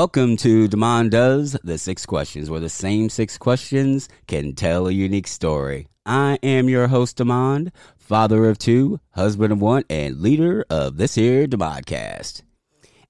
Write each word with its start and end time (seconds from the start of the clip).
Welcome 0.00 0.38
to 0.38 0.66
Demand 0.66 1.10
Does 1.10 1.58
the 1.62 1.76
Six 1.76 2.06
Questions, 2.06 2.48
where 2.48 2.58
the 2.58 2.70
same 2.70 3.10
six 3.10 3.36
questions 3.36 4.08
can 4.26 4.54
tell 4.54 4.88
a 4.88 4.92
unique 4.92 5.26
story. 5.26 5.88
I 6.06 6.38
am 6.42 6.70
your 6.70 6.88
host, 6.88 7.18
Demand, 7.18 7.70
father 7.98 8.48
of 8.48 8.56
two, 8.56 8.98
husband 9.10 9.52
of 9.52 9.60
one, 9.60 9.84
and 9.90 10.22
leader 10.22 10.64
of 10.70 10.96
this 10.96 11.16
here 11.16 11.46
Demodcast. 11.46 12.40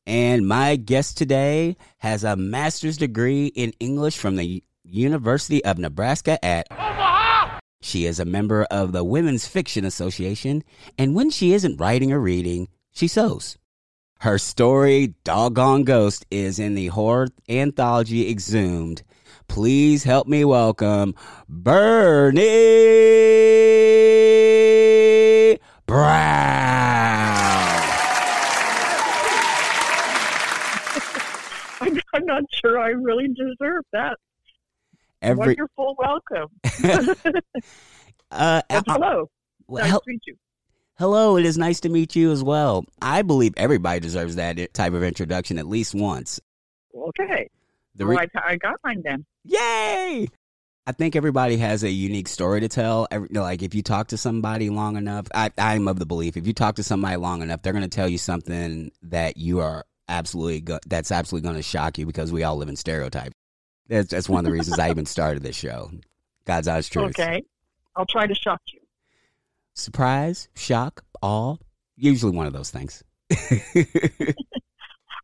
And 0.04 0.48
my 0.48 0.74
guest 0.74 1.16
today 1.16 1.76
has 1.98 2.24
a 2.24 2.34
master's 2.34 2.96
degree 2.96 3.46
in 3.46 3.72
English 3.78 4.18
from 4.18 4.34
the 4.34 4.64
University 4.82 5.64
of 5.64 5.78
Nebraska 5.78 6.44
at 6.44 6.66
Omaha. 6.72 7.60
She 7.82 8.04
is 8.04 8.18
a 8.18 8.24
member 8.24 8.64
of 8.64 8.90
the 8.90 9.04
Women's 9.04 9.46
Fiction 9.46 9.84
Association, 9.84 10.64
and 10.98 11.14
when 11.14 11.30
she 11.30 11.52
isn't 11.52 11.80
writing 11.80 12.10
or 12.10 12.18
reading, 12.18 12.66
she 12.90 13.06
sews. 13.06 13.59
Her 14.20 14.36
story, 14.36 15.14
Doggone 15.24 15.84
Ghost, 15.84 16.26
is 16.30 16.58
in 16.58 16.74
the 16.74 16.88
horror 16.88 17.28
anthology 17.48 18.30
Exhumed. 18.30 19.02
Please 19.48 20.04
help 20.04 20.26
me 20.28 20.44
welcome 20.44 21.14
Bernie 21.48 22.38
Brown. 25.86 26.36
I'm, 32.12 32.26
not 32.26 32.42
sure 32.52 32.78
I 32.78 32.88
really 32.88 33.28
deserve 33.28 33.84
that 33.94 34.18
Every 35.22 35.56
wonderful 35.56 35.96
welcome. 35.98 36.50
uh, 38.30 38.60
hello. 38.86 39.30
well, 39.66 39.82
nice 39.82 39.94
to 39.94 40.00
meet 40.06 40.20
you. 40.26 40.36
Hello, 41.00 41.38
it 41.38 41.46
is 41.46 41.56
nice 41.56 41.80
to 41.80 41.88
meet 41.88 42.14
you 42.14 42.30
as 42.30 42.44
well. 42.44 42.84
I 43.00 43.22
believe 43.22 43.54
everybody 43.56 44.00
deserves 44.00 44.36
that 44.36 44.72
type 44.74 44.92
of 44.92 45.02
introduction 45.02 45.58
at 45.58 45.66
least 45.66 45.94
once. 45.94 46.38
Okay. 46.94 47.48
The 47.96 48.06
re- 48.06 48.16
well, 48.16 48.26
I, 48.36 48.52
I 48.52 48.56
got 48.56 48.76
mine 48.84 49.02
then. 49.02 49.24
Yay! 49.44 50.28
I 50.86 50.92
think 50.92 51.16
everybody 51.16 51.56
has 51.56 51.82
a 51.82 51.90
unique 51.90 52.28
story 52.28 52.60
to 52.60 52.68
tell. 52.68 53.08
Every, 53.10 53.28
like 53.30 53.62
if 53.62 53.74
you 53.74 53.82
talk 53.82 54.08
to 54.08 54.16
somebody 54.16 54.68
long 54.70 54.96
enough, 54.96 55.26
I, 55.34 55.50
I'm 55.56 55.88
of 55.88 55.98
the 55.98 56.06
belief 56.06 56.36
if 56.36 56.46
you 56.46 56.52
talk 56.52 56.76
to 56.76 56.82
somebody 56.82 57.16
long 57.16 57.42
enough, 57.42 57.62
they're 57.62 57.72
going 57.72 57.82
to 57.82 57.88
tell 57.88 58.08
you 58.08 58.18
something 58.18 58.92
that 59.02 59.36
you 59.36 59.60
are 59.60 59.86
absolutely 60.08 60.60
go- 60.60 60.80
that's 60.86 61.10
absolutely 61.10 61.48
going 61.48 61.56
to 61.56 61.62
shock 61.62 61.96
you 61.96 62.06
because 62.06 62.30
we 62.30 62.44
all 62.44 62.56
live 62.56 62.68
in 62.68 62.76
stereotypes. 62.76 63.34
That's, 63.88 64.10
that's 64.10 64.28
one 64.28 64.40
of 64.40 64.44
the 64.44 64.52
reasons 64.52 64.78
I 64.78 64.90
even 64.90 65.06
started 65.06 65.42
this 65.42 65.56
show. 65.56 65.90
God's 66.44 66.68
honest 66.68 66.92
truth. 66.92 67.18
Okay. 67.18 67.42
I'll 67.96 68.06
try 68.06 68.26
to 68.26 68.34
shock 68.34 68.60
you. 68.72 68.79
Surprise, 69.74 70.48
shock, 70.54 71.04
awe, 71.22 71.56
usually 71.96 72.32
one 72.32 72.46
of 72.46 72.52
those 72.52 72.70
things. 72.70 73.02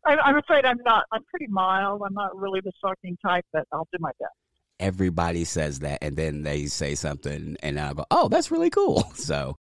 I, 0.05 0.15
I'm 0.15 0.37
afraid 0.37 0.65
I'm 0.65 0.79
not. 0.85 1.05
I'm 1.11 1.23
pretty 1.25 1.47
mild. 1.47 2.01
I'm 2.05 2.13
not 2.13 2.35
really 2.35 2.61
the 2.61 2.71
shocking 2.81 3.17
type, 3.25 3.45
but 3.51 3.67
I'll 3.71 3.87
do 3.91 3.97
my 3.99 4.11
best. 4.19 4.31
Everybody 4.79 5.43
says 5.43 5.79
that, 5.79 5.99
and 6.01 6.15
then 6.15 6.43
they 6.43 6.67
say 6.67 6.95
something, 6.95 7.57
and 7.61 7.79
I'll 7.79 7.93
go, 7.95 8.05
"Oh, 8.11 8.29
that's 8.29 8.51
really 8.51 8.69
cool." 8.69 9.03
So, 9.15 9.55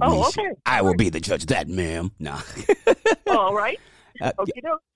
Oh, 0.00 0.28
okay. 0.28 0.50
I 0.64 0.82
will 0.82 0.94
be 0.94 1.08
the 1.08 1.20
judge 1.20 1.42
of 1.42 1.48
that, 1.48 1.68
ma'am. 1.68 2.12
No. 2.18 2.38
All 3.30 3.54
right. 3.54 3.80
Uh. 4.20 4.32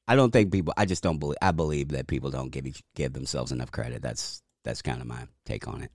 I 0.09 0.17
don't 0.17 0.31
think 0.33 0.53
people. 0.53 0.75
I 0.77 0.85
just 0.85 1.03
don't 1.03 1.19
believe. 1.19 1.39
I 1.41 1.53
believe 1.53 1.89
that 1.91 2.07
people 2.07 2.31
don't 2.31 2.51
give 2.51 2.67
each, 2.67 2.83
give 2.95 3.13
themselves 3.13 3.53
enough 3.53 3.71
credit. 3.71 4.03
That's 4.03 4.43
that's 4.65 4.83
kind 4.83 5.01
of 5.01 5.07
my 5.07 5.27
take 5.47 5.69
on 5.69 5.83
it. 5.83 5.91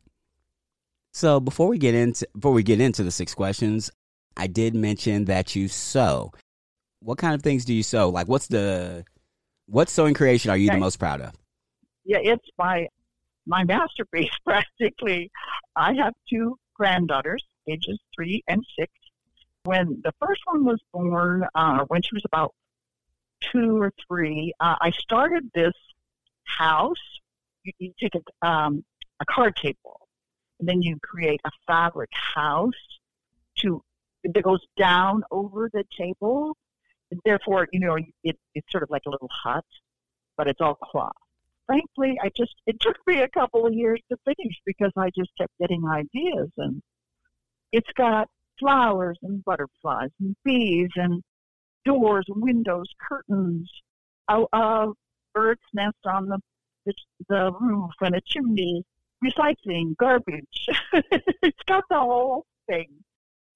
So 1.15 1.39
before 1.39 1.69
we 1.69 1.77
get 1.77 1.95
into 1.95 2.27
before 2.33 2.51
we 2.51 2.61
get 2.61 2.81
into 2.81 3.01
the 3.01 3.09
six 3.09 3.33
questions, 3.33 3.89
I 4.35 4.47
did 4.47 4.75
mention 4.75 5.23
that 5.25 5.55
you 5.55 5.69
sew. 5.69 6.33
What 6.99 7.17
kind 7.17 7.33
of 7.33 7.41
things 7.41 7.63
do 7.63 7.73
you 7.73 7.83
sew? 7.83 8.09
Like, 8.09 8.27
what's 8.27 8.47
the 8.47 9.05
what 9.65 9.87
sewing 9.87 10.13
creation 10.13 10.51
are 10.51 10.57
you 10.57 10.69
the 10.69 10.77
most 10.77 10.97
proud 10.97 11.21
of? 11.21 11.31
Yeah, 12.03 12.17
it's 12.21 12.45
my 12.57 12.89
my 13.47 13.63
masterpiece 13.63 14.33
practically. 14.45 15.31
I 15.73 15.93
have 15.93 16.13
two 16.29 16.57
granddaughters, 16.73 17.45
ages 17.65 17.97
three 18.13 18.43
and 18.49 18.61
six. 18.77 18.91
When 19.63 20.01
the 20.03 20.11
first 20.19 20.41
one 20.43 20.65
was 20.65 20.81
born, 20.91 21.45
uh, 21.55 21.85
when 21.87 22.01
she 22.01 22.13
was 22.13 22.23
about 22.25 22.53
two 23.39 23.81
or 23.81 23.93
three, 24.05 24.51
uh, 24.59 24.75
I 24.81 24.91
started 24.91 25.49
this 25.55 25.75
house. 26.43 27.21
You, 27.63 27.71
you 27.79 27.93
take 28.01 28.15
a, 28.15 28.45
um, 28.45 28.83
a 29.21 29.25
card 29.25 29.55
table, 29.55 30.04
and 30.59 30.67
then 30.67 30.81
you 30.81 30.97
create 31.01 31.41
a 31.45 31.51
fabric 31.67 32.09
house 32.35 32.73
to 33.59 33.81
that 34.23 34.41
goes 34.41 34.65
down 34.77 35.23
over 35.31 35.69
the 35.73 35.83
table. 35.97 36.57
And 37.11 37.19
therefore, 37.23 37.67
you 37.71 37.79
know, 37.79 37.97
it, 38.23 38.37
it's 38.55 38.71
sort 38.71 38.83
of 38.83 38.89
like 38.89 39.03
a 39.05 39.09
little 39.09 39.29
hut, 39.43 39.65
but 40.37 40.47
it's 40.47 40.61
all 40.61 40.75
cloth. 40.75 41.13
Frankly, 41.67 42.17
I 42.21 42.29
just 42.35 42.55
it 42.65 42.79
took 42.79 42.97
me 43.07 43.21
a 43.21 43.27
couple 43.27 43.65
of 43.65 43.73
years 43.73 43.99
to 44.11 44.17
finish 44.25 44.55
because 44.65 44.91
I 44.97 45.09
just 45.17 45.31
kept 45.37 45.53
getting 45.59 45.83
ideas. 45.87 46.49
And 46.57 46.81
it's 47.71 47.89
got 47.95 48.27
flowers 48.59 49.17
and 49.21 49.43
butterflies 49.43 50.09
and 50.19 50.35
bees 50.43 50.89
and 50.95 51.21
doors, 51.85 52.25
and 52.27 52.41
windows, 52.41 52.87
curtains, 53.07 53.69
a, 54.27 54.43
a 54.53 54.87
bird's 55.33 55.61
nest 55.73 55.97
on 56.05 56.27
the, 56.27 56.39
the 56.85 56.93
the 57.29 57.51
roof 57.59 57.91
and 58.01 58.15
a 58.15 58.21
chimney, 58.21 58.83
recycling, 59.23 59.95
garbage. 59.97 60.67
it's 60.93 61.63
got 61.67 61.83
the 61.89 61.99
whole 61.99 62.45
thing. 62.67 62.87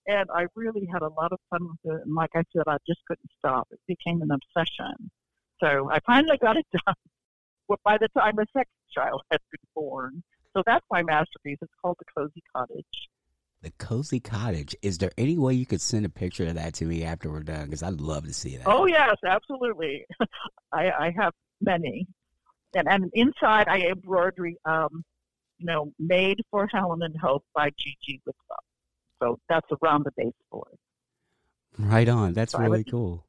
And 0.08 0.28
I 0.34 0.48
really 0.56 0.88
had 0.92 1.02
a 1.02 1.10
lot 1.10 1.32
of 1.32 1.40
fun 1.50 1.68
with 1.68 1.96
it. 1.96 2.02
And 2.06 2.16
like 2.16 2.32
I 2.36 2.44
said, 2.56 2.64
I 2.68 2.78
just 2.88 3.00
couldn't 3.08 3.30
stop. 3.38 3.68
It 3.72 3.80
became 3.88 4.22
an 4.22 4.32
obsession. 4.32 5.12
So 5.60 5.90
I 5.92 6.00
finally 6.06 6.38
got 6.38 6.58
it 6.58 6.66
done 6.86 6.96
well, 7.70 7.80
by 7.86 7.98
the 7.98 8.10
time 8.10 8.38
a 8.40 8.46
second 8.52 8.66
child 8.92 9.22
had 9.32 9.40
been 9.52 9.68
born. 9.74 10.24
So 10.54 10.64
that's 10.66 10.86
my 10.92 11.04
masterpiece. 11.04 11.60
It's 11.62 11.72
called 11.82 11.98
The 12.00 12.06
Cozy 12.18 12.44
Cottage. 12.54 13.10
The 13.62 13.72
cozy 13.72 14.20
cottage. 14.22 14.76
Is 14.82 14.98
there 14.98 15.12
any 15.18 15.38
way 15.38 15.54
you 15.54 15.66
could 15.66 15.82
send 15.82 16.06
a 16.06 16.10
picture 16.10 16.48
of 16.48 16.56
that 16.56 16.74
to 16.76 16.86
me 16.86 17.04
after 17.04 17.30
we're 17.30 17.44
done? 17.44 17.66
Because 17.66 17.84
I'd 17.84 18.00
love 18.00 18.26
to 18.26 18.34
see 18.34 18.56
that. 18.56 18.66
Oh, 18.66 18.86
yes, 18.86 19.18
absolutely. 19.26 20.06
I, 20.72 20.90
I 20.92 21.14
have 21.18 21.34
many. 21.62 22.08
And, 22.74 22.88
and 22.88 23.12
inside, 23.14 23.68
I 23.68 23.82
embroidery, 23.82 24.56
um, 24.64 25.04
you 25.60 25.66
know, 25.66 25.94
Made 26.00 26.42
for 26.50 26.68
Helen 26.68 27.02
and 27.04 27.16
Hope 27.18 27.44
by 27.54 27.70
Gigi 27.78 28.22
Whitlock. 28.26 28.64
So 29.22 29.38
that's 29.50 29.68
around 29.84 30.06
the 30.06 30.12
base 30.18 30.34
for 30.50 30.66
it. 30.72 30.80
Right 31.78 32.08
on. 32.10 32.34
That's 32.34 32.54
So 32.54 32.60
really 32.60 32.80
would- 32.80 32.92
cool. 32.92 33.26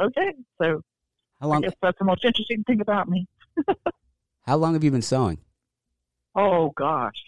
Okay, 0.00 0.32
so 0.62 0.80
How 1.40 1.46
I 1.48 1.52
long? 1.54 1.60
guess 1.62 1.72
that's 1.82 1.98
the 1.98 2.04
most 2.04 2.24
interesting 2.24 2.62
thing 2.64 2.80
about 2.80 3.08
me. 3.08 3.26
How 4.46 4.56
long 4.56 4.74
have 4.74 4.84
you 4.84 4.90
been 4.90 5.02
sewing? 5.02 5.38
Oh 6.34 6.70
gosh, 6.76 7.20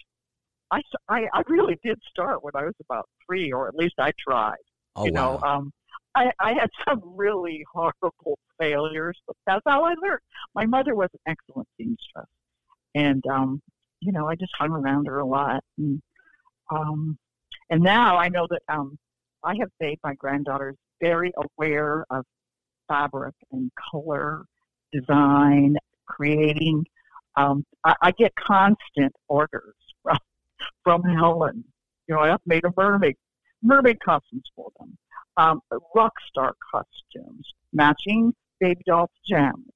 I 0.71 0.81
I 1.09 1.43
really 1.47 1.77
did 1.83 1.99
start 2.09 2.43
when 2.43 2.53
I 2.55 2.63
was 2.63 2.73
about 2.79 3.09
three, 3.25 3.51
or 3.51 3.67
at 3.67 3.75
least 3.75 3.95
I 3.99 4.11
tried. 4.17 4.55
Oh 4.95 5.05
you 5.05 5.11
wow. 5.11 5.37
know, 5.41 5.47
um, 5.47 5.73
I, 6.15 6.31
I 6.39 6.53
had 6.53 6.69
some 6.87 7.01
really 7.03 7.65
horrible 7.73 8.39
failures, 8.57 9.17
but 9.27 9.35
that's 9.45 9.61
how 9.67 9.83
I 9.83 9.93
learned. 10.01 10.21
My 10.55 10.65
mother 10.65 10.95
was 10.95 11.09
an 11.13 11.19
excellent 11.27 11.67
seamstress, 11.77 12.27
and 12.95 13.21
um, 13.27 13.61
you 14.01 14.11
know, 14.11 14.27
I 14.27 14.35
just 14.35 14.51
hung 14.57 14.71
around 14.71 15.07
her 15.07 15.19
a 15.19 15.25
lot, 15.25 15.63
and 15.77 16.01
um, 16.69 17.17
and 17.69 17.81
now 17.81 18.17
I 18.17 18.29
know 18.29 18.47
that 18.49 18.61
um, 18.67 18.97
I 19.43 19.55
have 19.59 19.69
made 19.79 19.99
my 20.03 20.15
granddaughters 20.15 20.75
very 20.99 21.31
aware 21.37 22.05
of 22.09 22.25
fabric 22.87 23.35
and 23.51 23.71
color, 23.91 24.45
design, 24.91 25.77
creating. 26.07 26.85
Um, 27.37 27.63
I, 27.85 27.95
I 28.01 28.11
get 28.11 28.33
constant 28.35 29.13
orders 29.27 29.75
from 30.03 30.17
from 30.83 31.03
Helen. 31.03 31.63
You 32.07 32.15
know, 32.15 32.21
I've 32.21 32.39
made 32.45 32.65
a 32.65 32.71
mermaid 32.75 33.15
mermaid 33.61 33.99
costumes 34.03 34.43
for 34.55 34.71
them, 34.79 34.97
um, 35.37 35.61
rock 35.95 36.13
star 36.27 36.55
costumes, 36.71 37.47
matching 37.71 38.33
baby 38.59 38.81
doll 38.85 39.09
pajamas. 39.23 39.73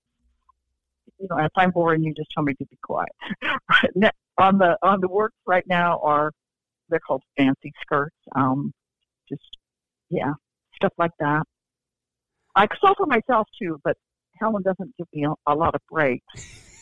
You 1.20 1.28
know, 1.30 1.38
if 1.38 1.52
I'm 1.56 1.72
boring 1.72 2.04
you, 2.04 2.14
just 2.14 2.30
tell 2.34 2.44
me 2.44 2.54
to 2.56 2.66
be 2.66 2.78
quiet. 2.84 3.10
On 4.38 4.58
the 4.58 4.78
on 4.82 5.00
the 5.00 5.08
works 5.08 5.38
right 5.48 5.64
now 5.66 5.98
are 6.04 6.30
they're 6.90 7.00
called 7.00 7.24
fancy 7.38 7.72
skirts. 7.82 8.18
Um, 8.36 8.74
just 9.30 9.58
yeah, 10.10 10.34
stuff 10.76 10.92
like 10.98 11.12
that. 11.22 11.44
I 12.54 12.68
sew 12.82 12.94
for 12.98 13.06
myself 13.06 13.48
too, 13.58 13.80
but 13.84 13.96
Helen 14.38 14.62
doesn't 14.62 14.94
give 14.98 15.08
me 15.14 15.26
a, 15.26 15.34
a 15.48 15.56
lot 15.56 15.74
of 15.74 15.82
breaks. 15.90 16.26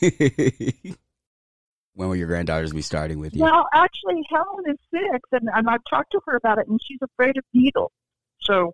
when 1.94 2.08
will 2.08 2.16
your 2.16 2.26
granddaughters 2.26 2.72
be 2.72 2.82
starting 2.82 3.18
with 3.18 3.34
you? 3.34 3.42
Well, 3.42 3.66
actually, 3.72 4.22
Helen 4.28 4.64
is 4.68 4.78
six, 4.90 5.20
and, 5.32 5.48
and 5.54 5.68
I've 5.68 5.84
talked 5.88 6.12
to 6.12 6.20
her 6.26 6.36
about 6.36 6.58
it, 6.58 6.68
and 6.68 6.80
she's 6.84 6.98
afraid 7.02 7.36
of 7.36 7.44
needles. 7.52 7.92
So 8.40 8.72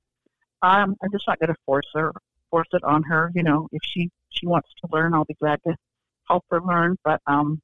um, 0.63 0.97
I'm 1.03 1.11
just 1.13 1.25
not 1.27 1.39
going 1.39 1.49
to 1.49 1.61
force 1.67 1.87
her, 1.95 2.13
force 2.51 2.69
it 2.73 2.85
on 2.85 3.03
her. 3.05 3.31
You 3.35 3.43
know, 3.43 3.69
if 3.73 3.83
she 3.85 4.11
she 4.31 4.47
wants 4.47 4.69
to 4.81 4.89
learn, 4.93 5.15
I'll 5.15 5.25
be 5.25 5.35
glad 5.35 5.61
to 5.67 5.77
help 6.29 6.45
her 6.51 6.61
learn. 6.61 6.97
But 7.05 7.21
um, 7.27 7.61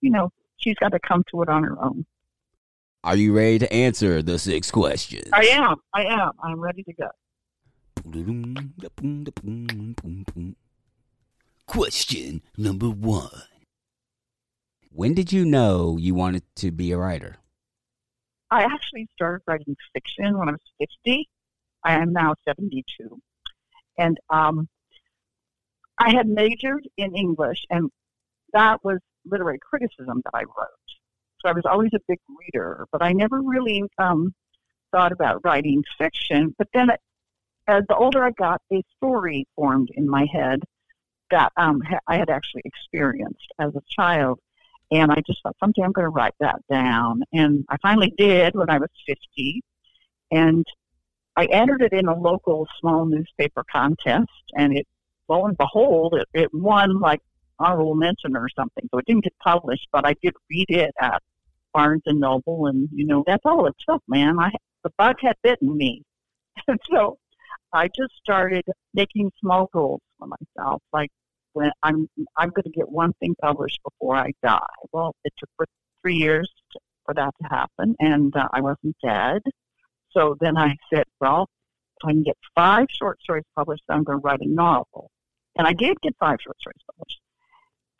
you 0.00 0.10
know, 0.10 0.30
she's 0.56 0.76
got 0.76 0.92
to 0.92 0.98
come 1.00 1.24
to 1.30 1.42
it 1.42 1.48
on 1.48 1.64
her 1.64 1.80
own. 1.82 2.06
Are 3.04 3.16
you 3.16 3.34
ready 3.34 3.58
to 3.60 3.72
answer 3.72 4.22
the 4.22 4.38
six 4.38 4.70
questions? 4.70 5.28
I 5.32 5.46
am. 5.46 5.76
I 5.94 6.04
am. 6.04 6.32
I'm 6.42 6.60
ready 6.60 6.82
to 6.82 6.92
go. 6.92 7.08
Question 11.66 12.42
number 12.56 12.88
one 12.88 13.42
When 14.90 15.14
did 15.14 15.32
you 15.32 15.44
know 15.44 15.96
you 15.96 16.14
wanted 16.14 16.42
to 16.56 16.70
be 16.70 16.92
a 16.92 16.98
writer? 16.98 17.36
I 18.50 18.64
actually 18.64 19.08
started 19.14 19.42
writing 19.46 19.76
fiction 19.92 20.38
when 20.38 20.48
I 20.48 20.52
was 20.52 20.88
50. 21.04 21.28
I 21.84 21.94
am 21.94 22.12
now 22.12 22.34
72. 22.46 23.20
And 23.98 24.18
um, 24.30 24.68
I 25.98 26.10
had 26.10 26.28
majored 26.28 26.88
in 26.96 27.14
English, 27.14 27.64
and 27.70 27.90
that 28.52 28.82
was 28.84 28.98
literary 29.24 29.58
criticism 29.58 30.22
that 30.24 30.34
I 30.34 30.42
wrote. 30.42 30.68
So 31.40 31.48
I 31.48 31.52
was 31.52 31.64
always 31.66 31.90
a 31.94 32.00
big 32.08 32.18
reader, 32.28 32.86
but 32.90 33.02
I 33.02 33.12
never 33.12 33.40
really 33.40 33.84
um, 33.98 34.34
thought 34.92 35.12
about 35.12 35.40
writing 35.44 35.82
fiction. 35.98 36.54
But 36.58 36.68
then, 36.72 36.90
as 37.66 37.84
the 37.88 37.96
older 37.96 38.24
I 38.24 38.30
got, 38.30 38.60
a 38.72 38.82
story 38.96 39.46
formed 39.54 39.90
in 39.94 40.08
my 40.08 40.26
head 40.32 40.62
that 41.30 41.52
um, 41.56 41.82
I 42.06 42.16
had 42.16 42.30
actually 42.30 42.62
experienced 42.64 43.52
as 43.58 43.74
a 43.74 43.82
child. 43.88 44.40
And 44.90 45.12
I 45.12 45.16
just 45.26 45.42
thought, 45.42 45.56
someday 45.60 45.82
I'm 45.82 45.92
going 45.92 46.06
to 46.06 46.10
write 46.10 46.34
that 46.40 46.60
down. 46.70 47.22
And 47.32 47.64
I 47.68 47.76
finally 47.82 48.12
did 48.16 48.54
when 48.54 48.70
I 48.70 48.78
was 48.78 48.88
50. 49.06 49.62
And 50.30 50.64
I 51.38 51.44
entered 51.52 51.82
it 51.82 51.92
in 51.92 52.08
a 52.08 52.18
local 52.18 52.66
small 52.80 53.06
newspaper 53.06 53.62
contest, 53.70 54.42
and 54.56 54.76
it, 54.76 54.88
lo 55.28 55.46
and 55.46 55.56
behold, 55.56 56.14
it, 56.14 56.26
it 56.34 56.50
won 56.52 56.98
like 56.98 57.20
honorable 57.60 57.94
mention 57.94 58.36
or 58.36 58.48
something. 58.56 58.88
So 58.90 58.98
it 58.98 59.06
didn't 59.06 59.22
get 59.22 59.38
published, 59.38 59.86
but 59.92 60.04
I 60.04 60.14
did 60.20 60.34
read 60.50 60.66
it 60.68 60.92
at 61.00 61.22
Barnes 61.72 62.02
and 62.06 62.18
Noble, 62.18 62.66
and 62.66 62.88
you 62.92 63.06
know 63.06 63.22
that's 63.24 63.44
all 63.44 63.66
it 63.66 63.76
took, 63.88 64.02
man. 64.08 64.40
I 64.40 64.50
the 64.82 64.90
bug 64.98 65.14
had 65.20 65.36
bitten 65.44 65.76
me, 65.76 66.02
and 66.66 66.80
so 66.92 67.18
I 67.72 67.86
just 67.86 68.14
started 68.20 68.64
making 68.92 69.30
small 69.40 69.70
goals 69.72 70.00
for 70.18 70.26
myself, 70.26 70.82
like 70.92 71.10
when 71.52 71.70
I'm 71.84 72.08
I'm 72.36 72.50
going 72.50 72.64
to 72.64 72.70
get 72.70 72.88
one 72.88 73.12
thing 73.20 73.36
published 73.40 73.78
before 73.84 74.16
I 74.16 74.32
die. 74.42 74.58
Well, 74.90 75.14
it 75.24 75.32
took 75.38 75.50
for 75.56 75.66
three 76.02 76.16
years 76.16 76.50
for 77.04 77.14
that 77.14 77.32
to 77.40 77.48
happen, 77.48 77.94
and 78.00 78.34
uh, 78.36 78.48
I 78.52 78.60
wasn't 78.60 78.96
dead. 79.04 79.42
So 80.18 80.36
then 80.40 80.56
I 80.56 80.76
said, 80.92 81.04
well, 81.20 81.48
if 82.02 82.08
I 82.08 82.12
can 82.12 82.24
get 82.24 82.36
five 82.56 82.88
short 82.90 83.20
stories 83.22 83.44
published, 83.54 83.84
I'm 83.88 84.02
going 84.02 84.18
to 84.18 84.22
write 84.22 84.40
a 84.40 84.48
novel. 84.48 85.10
And 85.56 85.66
I 85.66 85.72
did 85.72 86.00
get 86.00 86.14
five 86.18 86.38
short 86.42 86.58
stories 86.60 86.80
published. 86.90 87.20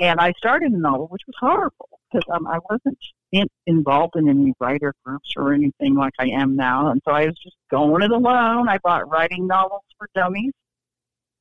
And 0.00 0.20
I 0.20 0.32
started 0.36 0.72
a 0.72 0.78
novel, 0.78 1.06
which 1.08 1.22
was 1.26 1.36
horrible 1.38 1.88
because 2.10 2.24
um, 2.32 2.46
I 2.46 2.58
wasn't 2.68 2.98
in, 3.30 3.46
involved 3.66 4.16
in 4.16 4.28
any 4.28 4.52
writer 4.58 4.94
groups 5.04 5.34
or 5.36 5.52
anything 5.52 5.94
like 5.94 6.14
I 6.18 6.28
am 6.28 6.56
now. 6.56 6.90
And 6.90 7.00
so 7.04 7.12
I 7.12 7.26
was 7.26 7.36
just 7.42 7.56
going 7.70 8.02
it 8.02 8.10
alone. 8.10 8.68
I 8.68 8.78
bought 8.82 9.08
writing 9.08 9.46
novels 9.46 9.84
for 9.96 10.08
dummies. 10.14 10.52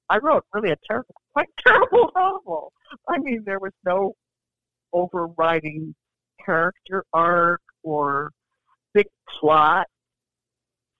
I 0.09 0.19
wrote 0.19 0.45
really 0.53 0.71
a 0.71 0.77
terrible, 0.87 1.15
quite 1.33 1.49
terrible 1.65 2.11
novel. 2.15 2.71
I 3.07 3.17
mean, 3.17 3.43
there 3.45 3.59
was 3.59 3.73
no 3.83 4.13
overriding 4.93 5.95
character 6.43 7.03
arc 7.13 7.61
or 7.83 8.31
big 8.93 9.07
plot. 9.39 9.87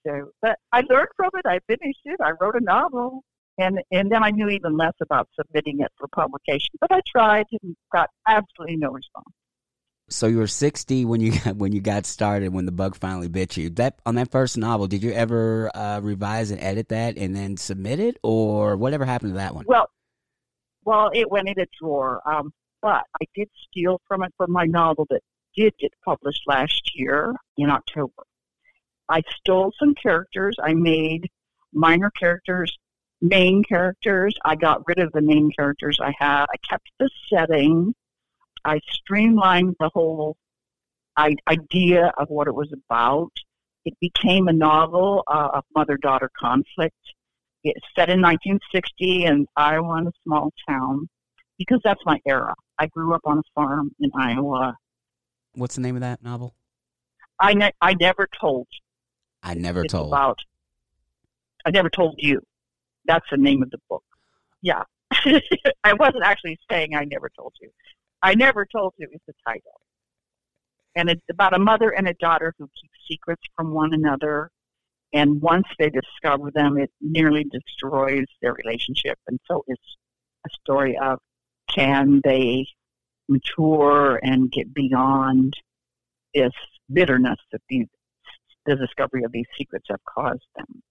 So, 0.08 0.30
but 0.40 0.58
I 0.72 0.82
learned 0.88 1.08
from 1.16 1.30
it. 1.34 1.46
I 1.46 1.58
finished 1.66 2.00
it. 2.04 2.18
I 2.22 2.32
wrote 2.40 2.54
a 2.54 2.60
novel, 2.60 3.22
and 3.58 3.80
and 3.90 4.10
then 4.10 4.22
I 4.22 4.30
knew 4.30 4.48
even 4.48 4.76
less 4.76 4.94
about 5.00 5.28
submitting 5.38 5.80
it 5.80 5.92
for 5.98 6.08
publication. 6.08 6.70
But 6.80 6.92
I 6.92 7.00
tried 7.06 7.46
and 7.62 7.76
got 7.92 8.08
absolutely 8.26 8.76
no 8.76 8.90
response. 8.90 9.26
So 10.10 10.26
you 10.26 10.38
were 10.38 10.46
sixty 10.46 11.04
when 11.04 11.20
you 11.20 11.32
got, 11.44 11.56
when 11.56 11.72
you 11.72 11.80
got 11.80 12.06
started 12.06 12.52
when 12.52 12.64
the 12.66 12.72
bug 12.72 12.96
finally 12.96 13.28
bit 13.28 13.56
you. 13.56 13.70
That 13.70 13.98
on 14.06 14.14
that 14.14 14.30
first 14.30 14.56
novel, 14.56 14.86
did 14.86 15.02
you 15.02 15.12
ever 15.12 15.70
uh, 15.74 16.00
revise 16.00 16.50
and 16.50 16.60
edit 16.60 16.88
that 16.88 17.18
and 17.18 17.36
then 17.36 17.56
submit 17.56 18.00
it, 18.00 18.16
or 18.22 18.76
whatever 18.76 19.04
happened 19.04 19.32
to 19.32 19.38
that 19.38 19.54
one? 19.54 19.64
Well, 19.68 19.90
well, 20.84 21.10
it 21.12 21.30
went 21.30 21.48
in 21.48 21.60
a 21.60 21.66
drawer. 21.78 22.22
Um, 22.24 22.52
but 22.80 23.02
I 23.20 23.24
did 23.34 23.48
steal 23.68 24.00
from 24.06 24.22
it 24.22 24.32
from 24.36 24.52
my 24.52 24.64
novel 24.64 25.06
that 25.10 25.20
did 25.56 25.74
get 25.78 25.92
published 26.04 26.42
last 26.46 26.92
year 26.94 27.34
in 27.56 27.68
October. 27.70 28.22
I 29.08 29.22
stole 29.38 29.72
some 29.78 29.94
characters. 29.94 30.56
I 30.62 30.74
made 30.74 31.30
minor 31.72 32.10
characters 32.10 32.76
main 33.20 33.62
characters. 33.64 34.34
I 34.44 34.54
got 34.54 34.82
rid 34.86 34.98
of 34.98 35.12
the 35.12 35.20
main 35.20 35.50
characters 35.56 35.98
I 36.00 36.12
had. 36.18 36.46
I 36.50 36.56
kept 36.68 36.88
the 36.98 37.10
setting. 37.32 37.94
I 38.64 38.80
streamlined 38.90 39.76
the 39.80 39.90
whole 39.92 40.36
idea 41.18 42.12
of 42.18 42.28
what 42.28 42.46
it 42.46 42.54
was 42.54 42.72
about. 42.72 43.32
It 43.84 43.94
became 44.00 44.48
a 44.48 44.52
novel 44.52 45.24
uh, 45.26 45.48
of 45.54 45.64
mother 45.74 45.96
daughter 45.96 46.30
conflict. 46.38 46.96
It's 47.64 47.84
set 47.96 48.08
in 48.08 48.20
1960 48.20 49.24
in 49.24 49.46
Iowa, 49.56 49.98
in 49.98 50.06
a 50.06 50.12
small 50.24 50.52
town, 50.68 51.08
because 51.58 51.80
that's 51.82 52.00
my 52.06 52.20
era. 52.26 52.54
I 52.78 52.86
grew 52.86 53.14
up 53.14 53.22
on 53.24 53.38
a 53.38 53.42
farm 53.54 53.90
in 54.00 54.10
Iowa. 54.16 54.76
What's 55.54 55.74
the 55.74 55.80
name 55.80 55.96
of 55.96 56.02
that 56.02 56.22
novel? 56.22 56.54
I, 57.40 57.54
ne- 57.54 57.72
I 57.80 57.94
never 57.94 58.28
told. 58.40 58.68
I 59.48 59.54
never 59.54 59.84
it's 59.84 59.92
told. 59.92 60.08
About, 60.08 60.38
I 61.64 61.70
never 61.70 61.88
told 61.88 62.16
you. 62.18 62.42
That's 63.06 63.24
the 63.30 63.38
name 63.38 63.62
of 63.62 63.70
the 63.70 63.78
book. 63.88 64.04
Yeah. 64.60 64.82
I 65.12 65.94
wasn't 65.94 66.22
actually 66.22 66.58
saying 66.70 66.94
I 66.94 67.04
never 67.04 67.30
told 67.34 67.54
you. 67.60 67.70
I 68.22 68.34
never 68.34 68.66
told 68.66 68.92
you 68.98 69.08
is 69.10 69.20
the 69.26 69.32
title. 69.46 69.80
And 70.96 71.08
it's 71.08 71.24
about 71.30 71.54
a 71.54 71.58
mother 71.58 71.90
and 71.90 72.06
a 72.08 72.14
daughter 72.14 72.54
who 72.58 72.68
keep 72.78 72.90
secrets 73.10 73.42
from 73.56 73.72
one 73.72 73.94
another. 73.94 74.50
And 75.14 75.40
once 75.40 75.66
they 75.78 75.88
discover 75.88 76.50
them, 76.50 76.76
it 76.76 76.90
nearly 77.00 77.44
destroys 77.44 78.26
their 78.42 78.52
relationship. 78.52 79.18
And 79.28 79.40
so 79.48 79.64
it's 79.66 79.96
a 80.46 80.50
story 80.60 80.98
of 80.98 81.20
can 81.74 82.20
they 82.22 82.66
mature 83.28 84.20
and 84.22 84.52
get 84.52 84.74
beyond 84.74 85.54
this 86.34 86.52
bitterness 86.92 87.38
that 87.52 87.62
these, 87.70 87.86
the 88.68 88.76
discovery 88.76 89.24
of 89.24 89.32
these 89.32 89.46
secrets 89.56 89.86
have 89.88 90.04
caused 90.04 90.46
them. 90.56 90.82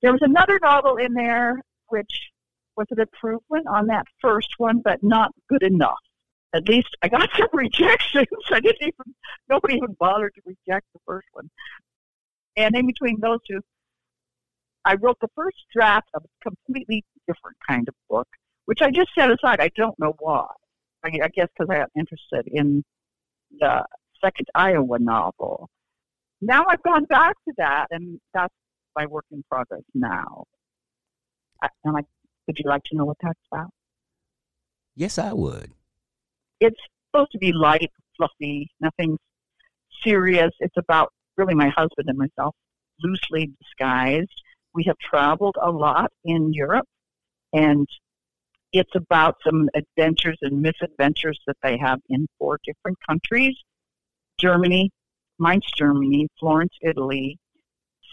There 0.00 0.12
was 0.12 0.22
another 0.22 0.58
novel 0.62 0.96
in 0.96 1.12
there 1.12 1.60
which 1.88 2.30
was 2.76 2.86
an 2.90 3.00
improvement 3.00 3.66
on 3.68 3.86
that 3.88 4.06
first 4.20 4.48
one, 4.56 4.80
but 4.82 5.02
not 5.02 5.30
good 5.48 5.62
enough. 5.62 5.98
At 6.54 6.68
least 6.68 6.88
I 7.02 7.08
got 7.08 7.28
some 7.36 7.48
rejections. 7.52 8.26
I 8.50 8.60
didn't 8.60 8.82
even 8.82 9.14
nobody 9.48 9.74
even 9.74 9.94
bothered 9.98 10.34
to 10.34 10.40
reject 10.46 10.86
the 10.94 11.00
first 11.06 11.28
one. 11.32 11.50
And 12.56 12.74
in 12.74 12.86
between 12.86 13.20
those 13.20 13.38
two, 13.48 13.60
I 14.84 14.94
wrote 14.94 15.18
the 15.20 15.28
first 15.34 15.58
draft 15.72 16.08
of 16.14 16.24
a 16.24 16.50
completely 16.50 17.04
different 17.26 17.56
kind 17.68 17.86
of 17.88 17.94
book, 18.10 18.28
which 18.64 18.82
I 18.82 18.90
just 18.90 19.10
set 19.14 19.30
aside. 19.30 19.60
I 19.60 19.70
don't 19.76 19.98
know 19.98 20.14
why. 20.18 20.46
I, 21.04 21.10
I 21.24 21.28
guess 21.28 21.48
because 21.56 21.70
I 21.70 21.78
got 21.78 21.90
interested 21.96 22.46
in 22.46 22.82
the 23.60 23.84
second 24.22 24.48
Iowa 24.54 24.98
novel. 24.98 25.68
Now 26.42 26.64
I've 26.68 26.82
gone 26.82 27.04
back 27.04 27.36
to 27.46 27.54
that, 27.58 27.86
and 27.92 28.20
that's 28.34 28.52
my 28.96 29.06
work 29.06 29.24
in 29.30 29.44
progress 29.48 29.82
now. 29.94 30.44
I, 31.62 31.68
and 31.84 31.96
I, 31.96 32.00
would 32.46 32.58
you 32.58 32.68
like 32.68 32.82
to 32.86 32.96
know 32.96 33.04
what 33.04 33.16
that's 33.22 33.38
about? 33.52 33.70
Yes, 34.96 35.18
I 35.18 35.32
would. 35.32 35.70
It's 36.58 36.78
supposed 37.10 37.30
to 37.32 37.38
be 37.38 37.52
light, 37.52 37.90
fluffy, 38.16 38.68
nothing 38.80 39.16
serious. 40.02 40.50
It's 40.58 40.76
about 40.76 41.12
really 41.36 41.54
my 41.54 41.68
husband 41.68 42.08
and 42.08 42.18
myself, 42.18 42.56
loosely 43.00 43.52
disguised. 43.62 44.32
We 44.74 44.84
have 44.88 44.98
traveled 44.98 45.56
a 45.62 45.70
lot 45.70 46.10
in 46.24 46.52
Europe, 46.52 46.86
and 47.52 47.86
it's 48.72 48.94
about 48.96 49.36
some 49.46 49.68
adventures 49.74 50.38
and 50.42 50.60
misadventures 50.60 51.38
that 51.46 51.56
they 51.62 51.78
have 51.78 52.00
in 52.08 52.26
four 52.38 52.58
different 52.64 52.98
countries 53.08 53.54
Germany, 54.42 54.90
Mainz, 55.42 55.66
Germany, 55.76 56.28
Florence, 56.38 56.72
Italy, 56.80 57.38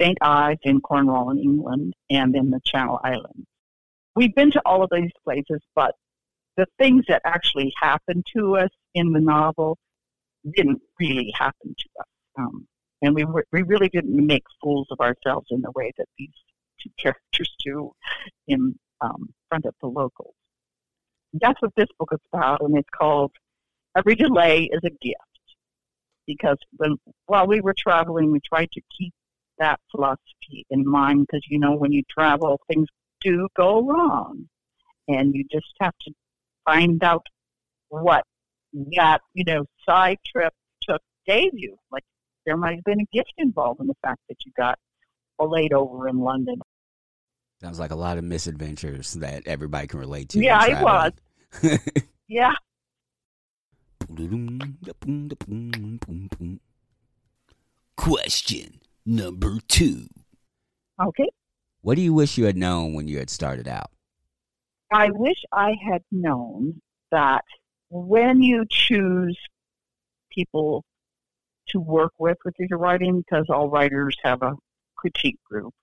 St. 0.01 0.17
Ives 0.21 0.59
in 0.63 0.81
Cornwall 0.81 1.29
in 1.29 1.39
England, 1.39 1.93
and 2.09 2.35
in 2.35 2.49
the 2.49 2.59
Channel 2.65 2.99
Islands. 3.03 3.47
We've 4.15 4.33
been 4.33 4.51
to 4.51 4.61
all 4.65 4.83
of 4.83 4.89
these 4.91 5.11
places, 5.23 5.61
but 5.75 5.93
the 6.57 6.65
things 6.77 7.05
that 7.07 7.21
actually 7.25 7.71
happened 7.79 8.25
to 8.35 8.57
us 8.57 8.69
in 8.95 9.11
the 9.11 9.21
novel 9.21 9.77
didn't 10.55 10.81
really 10.99 11.31
happen 11.37 11.75
to 11.77 11.89
us. 11.99 12.07
Um, 12.37 12.67
and 13.01 13.15
we, 13.15 13.23
were, 13.23 13.45
we 13.51 13.61
really 13.63 13.89
didn't 13.89 14.15
make 14.15 14.43
fools 14.61 14.87
of 14.91 14.99
ourselves 14.99 15.47
in 15.51 15.61
the 15.61 15.71
way 15.75 15.91
that 15.97 16.07
these 16.17 16.33
two 16.81 16.89
characters 16.97 17.55
do 17.63 17.91
in 18.47 18.77
um, 19.01 19.29
front 19.47 19.65
of 19.65 19.75
the 19.81 19.87
locals. 19.87 20.33
That's 21.33 21.61
what 21.61 21.71
this 21.75 21.87
book 21.97 22.09
is 22.11 22.19
about, 22.33 22.61
and 22.61 22.77
it's 22.77 22.89
called 22.89 23.31
Every 23.95 24.15
Delay 24.15 24.69
is 24.71 24.81
a 24.83 24.89
Gift. 24.89 25.28
Because 26.29 26.57
when, 26.77 26.95
while 27.25 27.47
we 27.47 27.59
were 27.59 27.73
traveling, 27.75 28.31
we 28.31 28.39
tried 28.47 28.69
to 28.73 28.81
keep 28.95 29.11
that 29.57 29.79
philosophy 29.89 30.65
in 30.69 30.87
mind 30.87 31.25
because, 31.25 31.41
you 31.49 31.57
know, 31.57 31.75
when 31.75 31.91
you 31.91 32.03
travel, 32.07 32.61
things 32.67 32.87
do 33.19 33.47
go 33.57 33.83
wrong. 33.83 34.47
And 35.07 35.33
you 35.33 35.43
just 35.51 35.73
have 35.81 35.95
to 36.01 36.11
find 36.65 37.03
out 37.03 37.25
what 37.87 38.23
that, 38.95 39.21
you 39.33 39.43
know, 39.43 39.65
side 39.87 40.19
trip 40.31 40.53
took 40.87 41.01
gave 41.25 41.51
you. 41.53 41.75
Like 41.91 42.03
there 42.45 42.57
might 42.57 42.75
have 42.75 42.83
been 42.83 43.01
a 43.01 43.07
gift 43.11 43.33
involved 43.39 43.81
in 43.81 43.87
the 43.87 43.95
fact 44.03 44.19
that 44.29 44.37
you 44.45 44.51
got 44.55 44.77
a 45.39 45.45
layover 45.45 46.07
in 46.07 46.19
London. 46.19 46.61
Sounds 47.59 47.79
like 47.79 47.91
a 47.91 47.95
lot 47.95 48.19
of 48.19 48.23
misadventures 48.23 49.13
that 49.13 49.47
everybody 49.47 49.87
can 49.87 49.99
relate 49.99 50.29
to. 50.29 50.39
Yeah, 50.39 50.63
it 50.65 50.83
was. 50.83 51.79
yeah. 52.27 52.53
Question 57.95 58.79
number 59.05 59.59
two. 59.67 60.07
Okay. 61.01 61.29
What 61.81 61.95
do 61.95 62.01
you 62.01 62.13
wish 62.13 62.37
you 62.37 62.45
had 62.45 62.57
known 62.57 62.93
when 62.93 63.07
you 63.07 63.19
had 63.19 63.29
started 63.29 63.67
out? 63.67 63.91
I 64.91 65.11
wish 65.11 65.37
I 65.51 65.75
had 65.89 66.01
known 66.11 66.81
that 67.11 67.45
when 67.89 68.41
you 68.41 68.65
choose 68.69 69.37
people 70.31 70.83
to 71.69 71.79
work 71.79 72.13
with 72.17 72.37
with 72.43 72.55
your 72.57 72.79
writing, 72.79 73.21
because 73.21 73.45
all 73.49 73.69
writers 73.69 74.17
have 74.23 74.41
a 74.41 74.55
critique 74.95 75.39
group, 75.43 75.73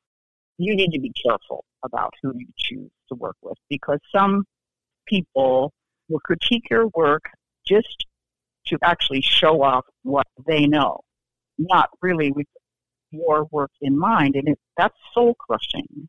you 0.59 0.75
need 0.75 0.91
to 0.93 1.01
be 1.01 1.13
careful 1.13 1.65
about 1.85 2.13
who 2.23 2.33
you 2.37 2.49
choose 2.57 2.91
to 3.09 3.15
work 3.15 3.37
with 3.43 3.57
because 3.69 4.01
some 4.11 4.45
people 5.07 5.73
will 6.09 6.21
critique 6.21 6.65
your 6.71 6.89
work 6.89 7.23
just 7.65 8.07
to 8.67 8.79
actually 8.83 9.21
show 9.21 9.63
off 9.63 9.85
what 10.03 10.27
they 10.47 10.67
know, 10.67 11.01
not 11.59 11.91
really 12.03 12.33
with 12.33 12.47
your 13.11 13.47
work 13.51 13.71
in 13.81 13.99
mind, 13.99 14.35
and 14.35 14.49
it, 14.49 14.59
that's 14.77 14.97
soul 15.15 15.35
crushing. 15.35 16.09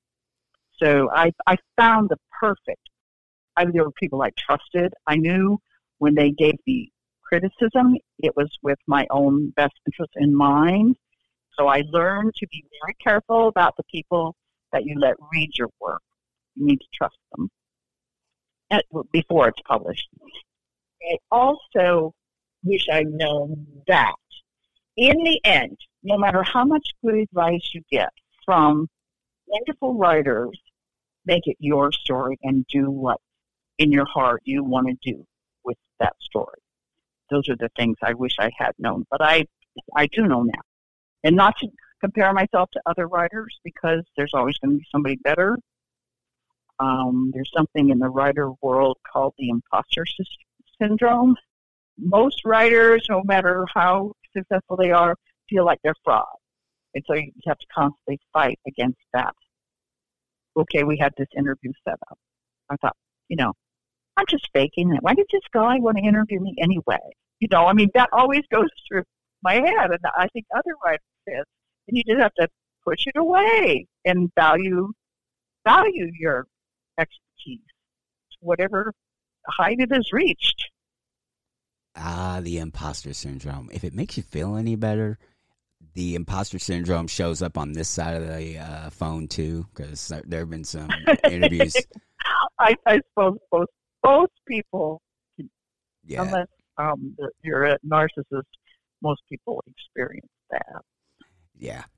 So 0.81 1.09
I, 1.11 1.31
I 1.45 1.57
found 1.77 2.09
the 2.09 2.17
perfect. 2.39 2.81
I, 3.55 3.65
there 3.65 3.83
were 3.83 3.91
people 3.91 4.21
I 4.21 4.31
trusted. 4.37 4.93
I 5.07 5.15
knew 5.15 5.59
when 5.97 6.15
they 6.15 6.31
gave 6.31 6.55
me 6.65 6.91
criticism, 7.23 7.97
it 8.19 8.35
was 8.35 8.49
with 8.61 8.79
my 8.87 9.05
own 9.09 9.51
best 9.51 9.73
interest 9.85 10.13
in 10.15 10.35
mind. 10.35 10.95
So 11.57 11.67
I 11.67 11.83
learned 11.91 12.35
to 12.35 12.47
be 12.51 12.63
very 12.81 12.95
careful 13.03 13.47
about 13.47 13.75
the 13.77 13.83
people 13.91 14.35
that 14.71 14.85
you 14.85 14.99
let 14.99 15.15
read 15.31 15.51
your 15.57 15.69
work. 15.81 16.01
You 16.55 16.67
need 16.67 16.77
to 16.77 16.87
trust 16.93 17.17
them 17.35 17.49
before 19.11 19.47
it's 19.47 19.61
published. 19.67 20.07
I 21.01 21.17
also 21.31 22.13
wish 22.67 22.85
I'd 22.91 23.07
known 23.07 23.65
that 23.87 24.15
in 24.97 25.23
the 25.23 25.39
end, 25.43 25.77
no 26.03 26.17
matter 26.17 26.43
how 26.43 26.65
much 26.65 26.89
good 27.05 27.15
advice 27.15 27.69
you 27.73 27.81
get 27.91 28.09
from 28.45 28.87
wonderful 29.45 29.95
writers, 29.95 30.59
make 31.25 31.45
it 31.45 31.57
your 31.59 31.91
story 31.91 32.37
and 32.43 32.65
do 32.67 32.89
what 32.89 33.19
in 33.77 33.91
your 33.91 34.05
heart 34.05 34.41
you 34.43 34.63
want 34.63 34.87
to 34.87 35.11
do 35.11 35.25
with 35.63 35.77
that 35.99 36.15
story. 36.19 36.59
Those 37.29 37.47
are 37.49 37.55
the 37.55 37.69
things 37.77 37.97
I 38.01 38.13
wish 38.13 38.35
I 38.39 38.49
had 38.57 38.73
known, 38.79 39.05
but 39.11 39.21
I 39.21 39.45
I 39.95 40.07
do 40.07 40.25
know 40.27 40.43
now. 40.43 40.61
And 41.23 41.35
not 41.35 41.57
to 41.59 41.67
compare 42.01 42.33
myself 42.33 42.69
to 42.71 42.81
other 42.85 43.07
writers 43.07 43.59
because 43.63 44.03
there's 44.15 44.33
always 44.33 44.57
going 44.57 44.71
to 44.71 44.79
be 44.79 44.85
somebody 44.91 45.17
better. 45.17 45.57
Um, 46.79 47.31
there's 47.33 47.51
something 47.55 47.89
in 47.89 47.99
the 47.99 48.09
writer 48.09 48.51
world 48.61 48.97
called 49.11 49.33
the 49.37 49.49
imposter 49.49 50.05
syndrome. 50.79 51.35
Most 51.97 52.41
writers, 52.45 53.05
no 53.09 53.23
matter 53.23 53.65
how 53.73 54.11
successful 54.35 54.77
they 54.77 54.91
are, 54.91 55.15
feel 55.49 55.65
like 55.65 55.79
they're 55.83 55.95
fraud. 56.03 56.25
And 56.93 57.03
so 57.07 57.15
you 57.15 57.31
have 57.47 57.57
to 57.57 57.65
constantly 57.73 58.19
fight 58.33 58.59
against 58.67 58.99
that. 59.13 59.33
Okay, 60.55 60.83
we 60.83 60.97
had 60.97 61.13
this 61.17 61.27
interview 61.37 61.71
set 61.87 61.97
up. 62.09 62.17
I 62.69 62.75
thought, 62.77 62.95
you 63.29 63.37
know, 63.37 63.53
I'm 64.17 64.25
just 64.27 64.49
faking 64.53 64.93
it. 64.93 65.03
Why 65.03 65.13
did 65.13 65.27
this 65.31 65.41
guy 65.53 65.77
want 65.79 65.97
to 65.97 66.03
interview 66.03 66.39
me 66.39 66.55
anyway? 66.59 66.99
You 67.39 67.47
know, 67.51 67.67
I 67.67 67.73
mean, 67.73 67.89
that 67.93 68.09
always 68.11 68.41
goes 68.51 68.69
through 68.87 69.03
my 69.43 69.53
head, 69.53 69.91
and 69.91 69.99
I 70.17 70.27
think 70.33 70.45
other 70.55 70.73
writers 70.83 70.99
did. 71.27 71.43
And 71.87 71.97
you 71.97 72.03
just 72.03 72.19
have 72.19 72.33
to 72.39 72.47
push 72.83 73.05
it 73.05 73.17
away 73.17 73.85
and 74.05 74.31
value 74.35 74.91
value 75.65 76.09
your 76.17 76.47
expertise, 76.97 77.59
whatever 78.39 78.93
height 79.47 79.79
it 79.79 79.91
has 79.91 80.11
reached. 80.11 80.69
Ah, 81.97 82.39
the 82.41 82.59
imposter 82.59 83.13
syndrome. 83.13 83.69
If 83.73 83.83
it 83.83 83.93
makes 83.93 84.17
you 84.17 84.23
feel 84.23 84.55
any 84.55 84.75
better, 84.75 85.17
the 85.95 86.13
imposter 86.15 86.59
syndrome 86.59 87.07
shows 87.07 87.41
up 87.41 87.57
on 87.57 87.73
this 87.73 87.89
side 87.89 88.21
of 88.21 88.27
the 88.27 88.59
uh, 88.59 88.91
phone 88.91 89.27
too, 89.27 89.65
because 89.73 90.11
there 90.25 90.41
have 90.41 90.49
been 90.49 90.63
some 90.63 90.89
interviews. 91.23 91.75
I, 92.59 92.75
I, 92.85 92.99
suppose 93.09 93.39
both 93.51 93.69
both 94.03 94.29
people, 94.47 95.01
yeah. 96.05 96.21
unless 96.21 96.47
um, 96.77 97.15
you're 97.43 97.63
a 97.63 97.79
narcissist, 97.79 98.43
most 99.01 99.21
people 99.27 99.63
experience 99.67 100.27
that. 100.51 100.83
Yeah. 101.57 101.83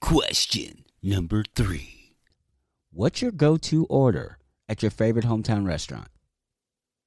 Question 0.00 0.84
number 1.02 1.44
three. 1.54 2.01
What's 2.94 3.22
your 3.22 3.30
go 3.32 3.56
to 3.56 3.86
order 3.86 4.36
at 4.68 4.82
your 4.82 4.90
favorite 4.90 5.24
hometown 5.24 5.66
restaurant? 5.66 6.08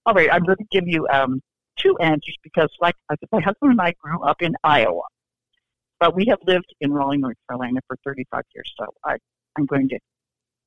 All 0.07 0.15
right, 0.15 0.29
I'm 0.31 0.43
going 0.43 0.57
to 0.57 0.65
give 0.71 0.87
you 0.87 1.07
um, 1.09 1.41
two 1.77 1.95
answers 1.99 2.35
because, 2.41 2.69
like 2.81 2.95
I 3.11 3.15
said, 3.19 3.29
my 3.31 3.39
husband 3.39 3.73
and 3.73 3.81
I 3.81 3.93
grew 4.01 4.23
up 4.23 4.41
in 4.41 4.55
Iowa, 4.63 5.03
but 5.99 6.15
we 6.15 6.25
have 6.25 6.39
lived 6.47 6.73
in 6.81 6.91
Raleigh, 6.91 7.19
North 7.19 7.37
Carolina 7.47 7.81
for 7.85 7.97
35 8.03 8.41
years. 8.55 8.73
So 8.79 8.87
I, 9.03 9.17
I'm 9.57 9.67
going 9.67 9.87
to 9.89 9.99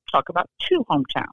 talk 0.09 0.29
about 0.29 0.49
two 0.61 0.85
hometowns. 0.89 1.25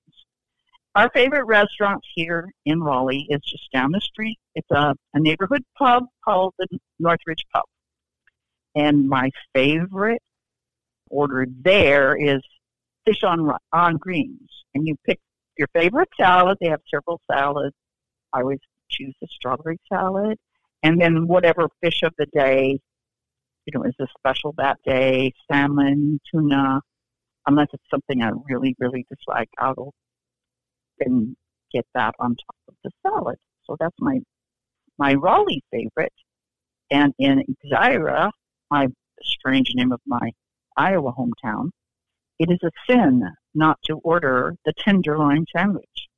Our 0.97 1.09
favorite 1.11 1.45
restaurant 1.45 2.03
here 2.17 2.51
in 2.65 2.83
Raleigh 2.83 3.27
is 3.29 3.41
just 3.43 3.71
down 3.73 3.93
the 3.93 4.01
street. 4.01 4.39
It's 4.57 4.71
a, 4.73 4.97
a 5.15 5.21
neighborhood 5.21 5.63
pub 5.79 6.07
called 6.25 6.55
the 6.59 6.67
Northridge 6.99 7.45
Pub. 7.55 7.65
And 8.75 9.09
my 9.09 9.31
favorite 9.55 10.23
order 11.09 11.47
there 11.63 12.17
is 12.17 12.43
fish 13.07 13.23
on 13.23 13.51
on 13.73 13.97
greens. 13.97 14.51
And 14.75 14.87
you 14.87 14.97
pick 15.07 15.19
your 15.57 15.69
favorite 15.75 16.09
salad. 16.19 16.59
They 16.61 16.69
have 16.69 16.81
several 16.93 17.21
salads. 17.31 17.75
I 18.33 18.41
always 18.41 18.59
choose 18.91 19.15
the 19.21 19.29
strawberry 19.31 19.79
salad. 19.91 20.39
And 20.83 21.01
then 21.01 21.27
whatever 21.27 21.69
fish 21.83 22.03
of 22.03 22.13
the 22.19 22.27
day, 22.27 22.79
you 23.65 23.73
know, 23.75 23.85
is 23.85 23.95
a 24.01 24.07
special 24.19 24.55
that 24.59 24.79
day, 24.85 25.33
salmon, 25.51 26.21
tuna, 26.31 26.81
unless 27.47 27.69
it's 27.73 27.83
something 27.91 28.23
I 28.23 28.31
really, 28.49 28.77
really 28.79 29.07
dislike, 29.09 29.49
I'll 29.59 29.95
and 31.01 31.37
get 31.73 31.87
that 31.95 32.15
on 32.19 32.31
top 32.31 32.57
of 32.69 32.75
the 32.85 32.91
salad. 33.03 33.37
So 33.65 33.77
that's 33.79 33.97
my 34.01 34.21
my 34.99 35.15
Raleigh 35.15 35.63
favorite. 35.71 36.13
And 36.91 37.13
in 37.19 37.43
Exira, 37.43 38.31
my 38.71 38.89
strange 39.23 39.73
name 39.75 39.93
of 39.93 40.01
my 40.07 40.31
Iowa 40.77 41.13
hometown, 41.13 41.71
it 42.39 42.51
is 42.51 42.59
a 42.63 42.71
sin 42.89 43.23
not 43.55 43.79
to 43.85 43.95
order 44.05 44.57
the 44.65 44.73
tenderloin 44.73 45.47
sandwich. 45.55 46.09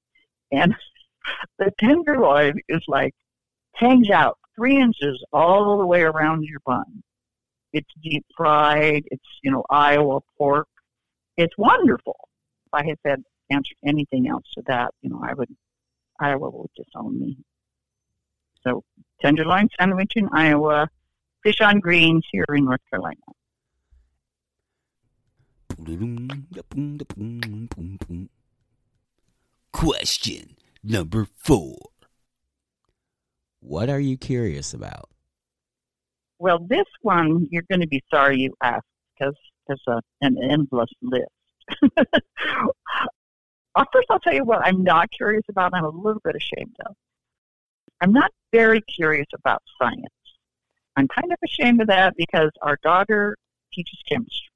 And 0.50 0.74
the 1.58 1.72
tenderloin 1.78 2.54
is 2.68 2.82
like 2.88 3.14
hangs 3.74 4.10
out 4.10 4.38
three 4.56 4.76
inches 4.80 5.24
all 5.32 5.78
the 5.78 5.86
way 5.86 6.02
around 6.02 6.44
your 6.44 6.60
bun. 6.66 7.02
It's 7.72 7.88
deep 8.02 8.24
fried. 8.36 9.04
It's 9.10 9.28
you 9.42 9.50
know 9.50 9.64
Iowa 9.70 10.20
pork. 10.36 10.68
It's 11.36 11.56
wonderful. 11.56 12.16
If 12.66 12.74
I 12.74 12.84
had 12.84 12.98
said 13.06 13.22
answer 13.50 13.74
anything 13.86 14.28
else 14.28 14.44
to 14.54 14.62
that, 14.66 14.92
you 15.02 15.10
know, 15.10 15.22
I 15.22 15.34
would, 15.34 15.54
Iowa 16.20 16.50
would 16.50 16.70
disown 16.76 17.18
me. 17.20 17.38
So 18.66 18.82
tenderloin 19.20 19.68
sandwich 19.78 20.12
in 20.16 20.28
Iowa, 20.32 20.88
fish 21.42 21.60
on 21.60 21.80
greens 21.80 22.26
here 22.30 22.44
in 22.54 22.64
North 22.64 22.80
Carolina. 22.90 23.16
Question 29.72 30.56
number 30.82 31.26
four. 31.36 31.78
What 33.60 33.88
are 33.88 34.00
you 34.00 34.16
curious 34.18 34.74
about? 34.74 35.08
Well, 36.38 36.58
this 36.58 36.84
one 37.02 37.48
you're 37.50 37.64
going 37.70 37.80
to 37.80 37.86
be 37.86 38.02
sorry 38.12 38.38
you 38.38 38.54
asked 38.62 38.84
because 39.18 39.34
there's 39.66 39.82
a, 39.88 40.00
an 40.20 40.36
endless 40.42 40.90
list. 41.02 41.24
First, 43.92 44.06
I'll 44.10 44.20
tell 44.20 44.34
you 44.34 44.44
what 44.44 44.60
I'm 44.66 44.82
not 44.82 45.10
curious 45.10 45.44
about. 45.48 45.72
I'm 45.74 45.84
a 45.84 45.88
little 45.88 46.20
bit 46.22 46.36
ashamed 46.36 46.76
of. 46.86 46.94
I'm 48.00 48.12
not 48.12 48.30
very 48.52 48.80
curious 48.82 49.28
about 49.34 49.62
science. 49.80 50.04
I'm 50.96 51.08
kind 51.08 51.32
of 51.32 51.38
ashamed 51.44 51.80
of 51.80 51.86
that 51.88 52.14
because 52.16 52.50
our 52.62 52.76
daughter 52.82 53.36
teaches 53.72 53.98
chemistry. 54.08 54.47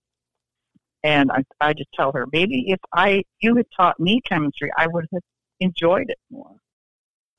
And 1.04 1.32
I, 1.32 1.42
I 1.61 1.73
just 1.73 1.92
tell 1.94 2.12
her, 2.12 2.26
maybe 2.32 2.66
if 2.68 2.80
I 2.94 3.25
you 3.40 3.56
had 3.56 3.66
taught 3.76 3.99
me 3.99 4.21
chemistry, 4.21 4.71
I 4.76 4.87
would 4.87 5.06
have 5.12 5.23
enjoyed 5.61 6.11
it 6.11 6.18
more. 6.30 6.54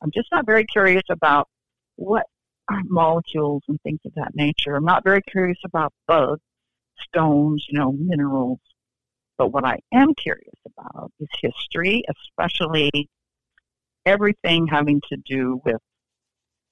I'm 0.02 0.12
just 0.14 0.30
not 0.32 0.46
very 0.46 0.66
curious 0.66 1.04
about 1.10 1.48
what 1.96 2.26
molecules 2.86 3.64
and 3.68 3.80
things 3.82 4.00
of 4.06 4.14
that 4.16 4.36
nature. 4.36 4.76
I'm 4.76 4.86
not 4.86 5.04
very 5.04 5.22
curious 5.22 5.60
about 5.64 5.94
bugs, 6.08 6.42
stones, 7.08 7.66
you 7.70 7.80
know, 7.80 7.92
minerals. 7.92 8.60
But 9.38 9.48
what 9.48 9.66
I 9.66 9.80
am 9.94 10.14
curious 10.14 10.56
about 10.66 11.12
is 11.20 11.28
history, 11.42 12.04
especially 12.10 13.10
everything 14.06 14.68
having 14.68 15.02
to 15.10 15.18
do 15.18 15.62
with 15.66 15.82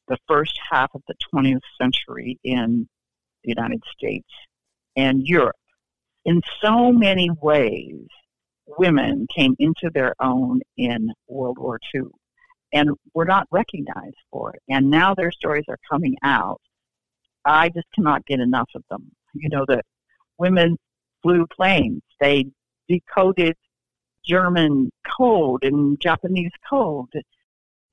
the 0.07 0.17
first 0.27 0.59
half 0.69 0.91
of 0.93 1.01
the 1.07 1.15
20th 1.33 1.61
century 1.81 2.37
in 2.43 2.87
the 3.43 3.49
United 3.49 3.81
States 3.91 4.29
and 4.95 5.25
Europe. 5.25 5.55
In 6.25 6.41
so 6.63 6.91
many 6.91 7.29
ways, 7.41 8.07
women 8.77 9.27
came 9.35 9.55
into 9.59 9.89
their 9.93 10.13
own 10.19 10.61
in 10.77 11.11
World 11.27 11.57
War 11.57 11.79
II 11.93 12.03
and 12.73 12.91
were 13.13 13.25
not 13.25 13.47
recognized 13.51 14.17
for 14.31 14.53
it. 14.53 14.61
And 14.69 14.89
now 14.89 15.13
their 15.13 15.31
stories 15.31 15.65
are 15.67 15.79
coming 15.89 16.15
out. 16.23 16.61
I 17.43 17.69
just 17.69 17.87
cannot 17.93 18.25
get 18.25 18.39
enough 18.39 18.69
of 18.75 18.83
them. 18.89 19.11
You 19.33 19.49
know, 19.49 19.65
that 19.67 19.83
women 20.37 20.77
flew 21.21 21.45
planes, 21.47 22.01
they 22.19 22.45
decoded 22.87 23.55
German 24.25 24.91
code 25.17 25.63
and 25.63 25.99
Japanese 25.99 26.51
code. 26.69 27.09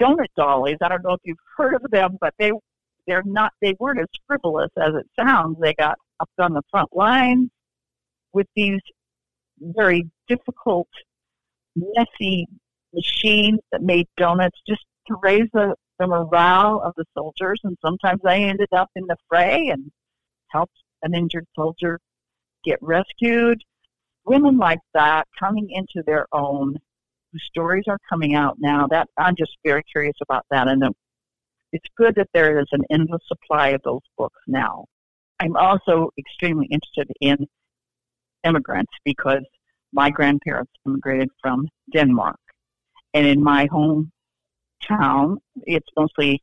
Donut 0.00 0.26
dollies, 0.36 0.78
I 0.80 0.88
don't 0.88 1.02
know 1.02 1.14
if 1.14 1.20
you've 1.24 1.38
heard 1.56 1.74
of 1.74 1.90
them, 1.90 2.18
but 2.20 2.34
they 2.38 2.52
they're 3.06 3.22
not 3.24 3.52
they 3.62 3.74
weren't 3.80 4.00
as 4.00 4.06
frivolous 4.26 4.70
as 4.76 4.94
it 4.94 5.06
sounds. 5.18 5.56
They 5.60 5.74
got 5.74 5.96
up 6.20 6.28
on 6.38 6.52
the 6.52 6.62
front 6.70 6.94
lines 6.94 7.50
with 8.32 8.46
these 8.54 8.80
very 9.60 10.08
difficult, 10.28 10.88
messy 11.74 12.46
machines 12.92 13.60
that 13.72 13.82
made 13.82 14.06
donuts 14.16 14.58
just 14.68 14.84
to 15.06 15.16
raise 15.22 15.48
the, 15.52 15.74
the 15.98 16.06
morale 16.06 16.80
of 16.84 16.92
the 16.96 17.04
soldiers. 17.16 17.60
And 17.64 17.76
sometimes 17.84 18.20
they 18.22 18.44
ended 18.44 18.68
up 18.72 18.90
in 18.96 19.06
the 19.06 19.16
fray 19.28 19.68
and 19.68 19.90
helped 20.48 20.76
an 21.02 21.14
injured 21.14 21.46
soldier 21.54 21.98
get 22.64 22.78
rescued. 22.82 23.62
Women 24.24 24.58
like 24.58 24.80
that 24.94 25.26
coming 25.38 25.68
into 25.70 26.04
their 26.06 26.26
own, 26.32 26.76
whose 27.32 27.44
stories 27.48 27.84
are 27.88 27.98
coming 28.08 28.34
out 28.34 28.56
now. 28.58 28.86
That 28.86 29.08
I'm 29.16 29.34
just 29.36 29.56
very 29.64 29.82
curious 29.90 30.16
about 30.20 30.44
that, 30.50 30.68
and 30.68 30.82
it's 31.72 31.86
good 31.96 32.14
that 32.16 32.28
there 32.34 32.58
is 32.60 32.66
an 32.72 32.82
endless 32.90 33.22
supply 33.26 33.68
of 33.68 33.82
those 33.84 34.02
books 34.16 34.40
now. 34.46 34.86
I'm 35.40 35.56
also 35.56 36.10
extremely 36.18 36.66
interested 36.66 37.10
in 37.20 37.46
immigrants 38.44 38.92
because 39.04 39.44
my 39.92 40.10
grandparents 40.10 40.72
immigrated 40.86 41.28
from 41.40 41.68
Denmark. 41.92 42.38
And 43.14 43.26
in 43.26 43.42
my 43.42 43.68
hometown, 43.68 45.38
it's 45.64 45.88
mostly 45.96 46.42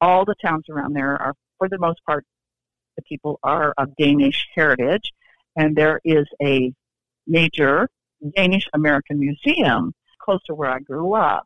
all 0.00 0.24
the 0.24 0.34
towns 0.44 0.64
around 0.70 0.94
there 0.94 1.20
are, 1.20 1.34
for 1.58 1.68
the 1.68 1.78
most 1.78 2.00
part, 2.04 2.24
the 2.96 3.02
people 3.02 3.38
are 3.42 3.72
of 3.78 3.94
Danish 3.96 4.46
heritage. 4.54 5.12
And 5.56 5.76
there 5.76 6.00
is 6.04 6.26
a 6.42 6.72
major 7.26 7.88
Danish 8.36 8.66
American 8.74 9.18
museum 9.18 9.92
close 10.20 10.40
to 10.46 10.54
where 10.54 10.70
I 10.70 10.80
grew 10.80 11.14
up. 11.14 11.44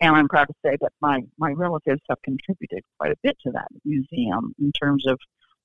And 0.00 0.16
I'm 0.16 0.28
proud 0.28 0.48
to 0.48 0.54
say 0.64 0.76
that 0.80 0.92
my, 1.00 1.20
my 1.38 1.52
relatives 1.52 2.00
have 2.08 2.20
contributed 2.22 2.82
quite 2.98 3.12
a 3.12 3.16
bit 3.22 3.36
to 3.44 3.52
that 3.52 3.68
museum 3.84 4.52
in 4.60 4.72
terms 4.72 5.06
of 5.06 5.18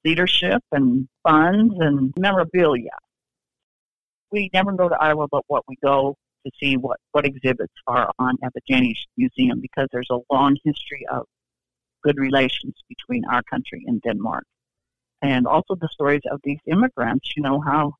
leadership 0.05 0.62
and 0.71 1.07
funds 1.24 1.74
and 1.79 2.13
memorabilia. 2.17 2.91
We 4.31 4.50
never 4.53 4.72
go 4.74 4.89
to 4.89 4.96
Iowa 4.96 5.27
but 5.31 5.43
what 5.48 5.63
we 5.67 5.75
go 5.84 6.15
to 6.46 6.51
see 6.60 6.77
what, 6.77 7.00
what 7.12 7.25
exhibits 7.25 7.74
are 7.88 8.12
on 8.19 8.36
at 8.43 8.53
the 8.53 8.62
Danish 8.67 9.05
Museum 9.17 9.60
because 9.62 9.88
there's 9.91 10.10
a 10.12 10.19
long 10.31 10.57
history 10.63 11.05
of 11.12 11.25
good 12.03 12.17
relations 12.17 12.74
between 12.88 13.24
our 13.25 13.43
country 13.43 13.84
and 13.88 14.02
Denmark. 14.02 14.45
And 15.21 15.47
also 15.47 15.75
the 15.75 15.89
stories 15.91 16.21
of 16.32 16.39
these 16.43 16.60
immigrants, 16.67 17.32
you 17.36 17.43
know, 17.43 17.60
how 17.60 17.93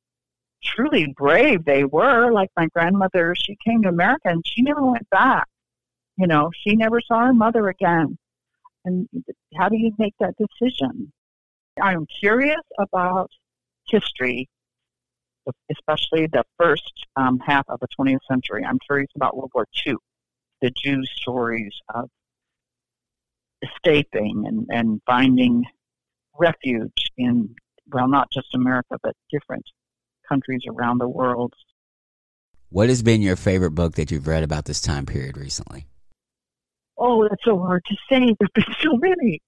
truly 0.62 1.12
brave 1.16 1.64
they 1.64 1.84
were. 1.84 2.30
Like 2.30 2.50
my 2.56 2.66
grandmother, 2.66 3.34
she 3.36 3.56
came 3.64 3.82
to 3.82 3.88
America 3.88 4.28
and 4.28 4.44
she 4.46 4.62
never 4.62 4.84
went 4.84 5.08
back. 5.10 5.46
You 6.16 6.26
know, 6.26 6.50
she 6.62 6.74
never 6.76 7.00
saw 7.00 7.26
her 7.26 7.34
mother 7.34 7.68
again. 7.68 8.18
And 8.84 9.08
how 9.56 9.68
do 9.68 9.76
you 9.76 9.92
make 9.98 10.14
that 10.20 10.34
decision? 10.36 11.12
I'm 11.80 12.06
curious 12.06 12.62
about 12.78 13.30
history, 13.88 14.48
especially 15.70 16.26
the 16.26 16.44
first 16.58 16.92
um, 17.16 17.38
half 17.38 17.64
of 17.68 17.80
the 17.80 17.88
20th 17.98 18.18
century. 18.28 18.64
I'm 18.64 18.78
curious 18.86 19.10
about 19.14 19.36
World 19.36 19.50
War 19.54 19.66
II, 19.86 19.94
the 20.60 20.70
Jews' 20.70 21.10
stories 21.16 21.72
of 21.94 22.08
escaping 23.62 24.44
and, 24.46 24.66
and 24.70 25.00
finding 25.06 25.64
refuge 26.38 27.10
in, 27.16 27.54
well, 27.90 28.08
not 28.08 28.30
just 28.32 28.54
America, 28.54 28.96
but 29.02 29.14
different 29.30 29.64
countries 30.28 30.62
around 30.68 30.98
the 30.98 31.08
world. 31.08 31.54
What 32.70 32.88
has 32.88 33.02
been 33.02 33.22
your 33.22 33.36
favorite 33.36 33.70
book 33.70 33.94
that 33.94 34.10
you've 34.10 34.26
read 34.26 34.42
about 34.42 34.66
this 34.66 34.80
time 34.80 35.06
period 35.06 35.36
recently? 35.36 35.86
Oh, 36.98 37.26
that's 37.28 37.44
so 37.44 37.58
hard 37.58 37.82
to 37.86 37.96
say. 38.08 38.18
There've 38.38 38.52
been 38.54 38.74
so 38.82 38.96
many. 38.96 39.40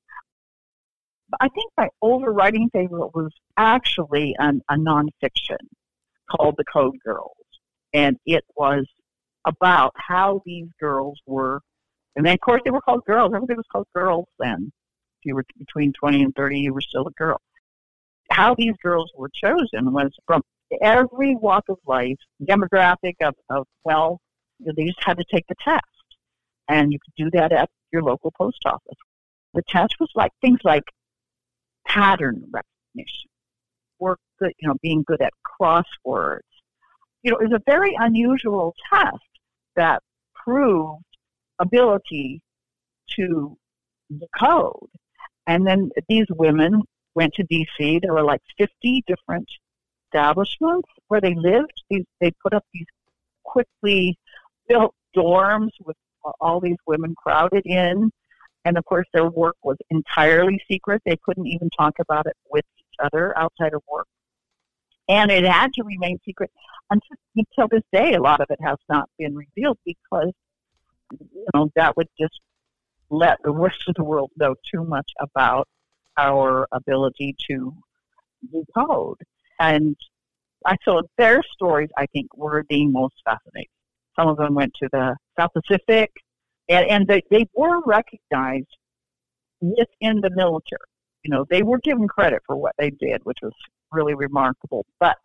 I 1.41 1.49
think 1.49 1.71
my 1.77 1.89
overriding 2.03 2.71
favorite 2.73 3.15
was 3.15 3.33
actually 3.57 4.35
an, 4.39 4.63
a 4.69 4.75
nonfiction 4.75 5.59
called 6.31 6.55
The 6.57 6.65
Code 6.65 6.97
Girls. 7.05 7.37
And 7.93 8.17
it 8.27 8.45
was 8.57 8.87
about 9.47 9.93
how 9.97 10.43
these 10.45 10.69
girls 10.79 11.19
were, 11.27 11.61
and 12.17 12.25
then 12.25 12.35
of 12.35 12.41
course 12.41 12.63
they 12.65 12.71
were 12.71 12.81
called 12.81 13.05
girls. 13.05 13.33
Everything 13.35 13.57
was 13.57 13.67
called 13.71 13.87
girls 13.95 14.27
then. 14.39 14.71
If 15.21 15.27
you 15.27 15.35
were 15.35 15.45
between 15.59 15.93
20 15.93 16.23
and 16.23 16.35
30, 16.35 16.61
you 16.61 16.75
were 16.75 16.81
still 16.81 17.07
a 17.07 17.13
girl. 17.13 17.41
How 18.31 18.55
these 18.55 18.75
girls 18.83 19.11
were 19.17 19.31
chosen 19.33 19.93
was 19.93 20.13
from 20.27 20.43
every 20.81 21.35
walk 21.35 21.65
of 21.69 21.79
life, 21.87 22.19
demographic 22.43 23.15
of, 23.21 23.35
of 23.49 23.67
wealth. 23.85 24.21
They 24.61 24.87
just 24.87 25.03
had 25.03 25.19
to 25.19 25.25
take 25.31 25.47
the 25.49 25.57
test. 25.63 25.85
And 26.69 26.93
you 26.93 26.99
could 27.05 27.25
do 27.25 27.31
that 27.39 27.53
at 27.53 27.69
your 27.93 28.03
local 28.03 28.31
post 28.31 28.61
office. 28.65 28.99
The 29.55 29.63
test 29.63 29.95
was 29.99 30.11
like 30.15 30.31
things 30.41 30.61
like 30.63 30.85
pattern 31.87 32.45
recognition, 32.53 33.31
work 34.01 34.19
good, 34.39 34.53
you 34.59 34.69
know, 34.69 34.75
being 34.83 35.05
good 35.07 35.21
at 35.21 35.33
crosswords. 35.61 36.41
You 37.23 37.33
know, 37.33 37.39
was 37.41 37.53
a 37.53 37.63
very 37.67 37.95
unusual 37.99 38.75
test 38.93 39.19
that 39.77 40.03
proved 40.35 41.05
ability 41.59 42.41
to 43.17 43.57
decode. 44.19 44.89
And 45.47 45.67
then 45.67 45.91
these 46.09 46.27
women 46.31 46.83
went 47.15 47.35
to 47.35 47.45
DC. 47.45 48.01
There 48.03 48.15
were 48.15 48.23
like 48.23 48.41
50 48.59 49.05
different 49.07 49.49
establishments 50.07 50.89
where 51.09 51.21
they 51.21 51.35
lived. 51.35 51.73
These, 51.91 52.05
they 52.21 52.33
put 52.43 52.55
up 52.55 52.65
these 52.73 52.87
quickly 53.45 54.17
built 54.69 54.95
dorms 55.17 55.71
with 55.85 55.97
all 56.41 56.61
these 56.61 56.77
women 56.87 57.15
crowded 57.17 57.67
in. 57.67 58.11
And 58.65 58.77
of 58.79 58.85
course, 58.85 59.07
their 59.13 59.29
work 59.29 59.57
was 59.63 59.77
entirely 59.91 60.63
secret. 60.71 61.03
They 61.05 61.17
couldn't 61.25 61.47
even 61.47 61.71
talk 61.71 61.95
about 61.99 62.27
it 62.27 62.37
with 62.51 62.65
other 63.03 63.37
outside 63.39 63.75
of 63.75 63.83
work. 63.91 64.07
And 65.09 65.31
it 65.31 65.45
had 65.45 65.73
to 65.75 65.83
remain 65.83 66.19
secret 66.25 66.51
until, 66.91 67.17
until 67.37 67.69
this 67.69 67.83
day. 67.93 68.15
A 68.15 68.21
lot 68.21 68.41
of 68.41 68.47
it 68.51 68.61
has 68.63 68.79
not 68.89 69.09
been 69.19 69.35
revealed 69.35 69.79
because, 69.85 70.33
you 71.13 71.47
know, 71.55 71.71
that 71.75 71.97
would 71.97 72.09
just 72.19 72.41
let 73.11 73.39
the 73.43 73.51
rest 73.51 73.83
of 73.89 73.95
the 73.97 74.05
world 74.05 74.31
know 74.37 74.55
too 74.73 74.85
much 74.85 75.11
about 75.19 75.67
our 76.17 76.69
ability 76.71 77.35
to 77.49 77.75
decode. 78.53 79.19
And 79.59 79.97
I 80.65 80.77
saw 80.85 81.03
their 81.19 81.43
stories, 81.43 81.91
I 81.97 82.07
think, 82.07 82.37
were 82.37 82.65
the 82.69 82.87
most 82.87 83.15
fascinating. 83.25 83.69
Some 84.17 84.29
of 84.29 84.37
them 84.37 84.55
went 84.55 84.75
to 84.75 84.89
the 84.93 85.17
South 85.39 85.51
Pacific, 85.55 86.13
and, 86.69 86.87
and 86.87 87.07
they, 87.07 87.23
they 87.31 87.47
were 87.55 87.81
recognized 87.85 88.77
within 89.61 90.21
the 90.21 90.31
military. 90.31 90.81
You 91.23 91.31
know, 91.31 91.45
they 91.49 91.63
were 91.63 91.79
given 91.79 92.09
credit 92.09 92.43
for 92.47 92.57
what 92.57 92.75
they 92.79 92.91
did, 92.91 93.25
which 93.25 93.39
was 93.43 93.53
really 93.93 94.15
remarkable. 94.15 94.87
But 94.99 95.17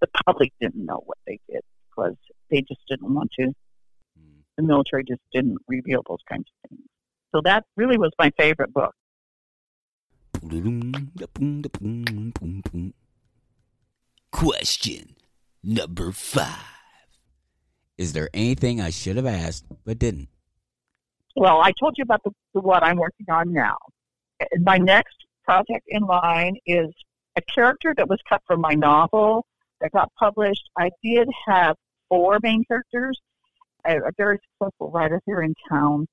the 0.00 0.08
public 0.26 0.52
didn't 0.60 0.84
know 0.84 1.02
what 1.06 1.18
they 1.26 1.38
did 1.48 1.62
because 1.88 2.16
they 2.50 2.62
just 2.62 2.80
didn't 2.88 3.12
want 3.12 3.30
to. 3.38 3.46
Hmm. 3.46 4.40
The 4.56 4.62
military 4.62 5.04
just 5.04 5.22
didn't 5.32 5.58
reveal 5.68 6.02
those 6.08 6.18
kinds 6.28 6.46
of 6.48 6.70
things. 6.70 6.82
So 7.34 7.40
that 7.44 7.64
really 7.76 7.98
was 7.98 8.12
my 8.18 8.30
favorite 8.38 8.72
book. 8.72 8.94
Question 14.32 15.16
number 15.62 16.12
five. 16.12 16.48
Is 17.98 18.12
there 18.12 18.28
anything 18.34 18.80
I 18.80 18.90
should 18.90 19.16
have 19.16 19.26
asked 19.26 19.64
but 19.84 19.98
didn't? 19.98 20.28
Well, 21.34 21.60
I 21.60 21.72
told 21.78 21.94
you 21.96 22.02
about 22.02 22.22
the, 22.24 22.30
the 22.54 22.60
what 22.60 22.82
I'm 22.82 22.96
working 22.96 23.26
on 23.30 23.52
now. 23.52 23.76
My 24.60 24.78
next 24.78 25.25
project 25.46 25.84
in 25.88 26.02
line 26.02 26.56
is 26.66 26.88
a 27.36 27.42
character 27.42 27.94
that 27.96 28.08
was 28.08 28.18
cut 28.28 28.42
from 28.46 28.60
my 28.60 28.74
novel 28.74 29.46
that 29.80 29.92
got 29.92 30.10
published. 30.18 30.68
I 30.76 30.90
did 31.02 31.28
have 31.46 31.76
four 32.08 32.38
main 32.42 32.64
characters. 32.64 33.20
A, 33.86 33.98
a 33.98 34.10
very 34.16 34.38
successful 34.50 34.90
writer 34.90 35.20
here 35.26 35.42
in 35.42 35.54
town 35.68 36.06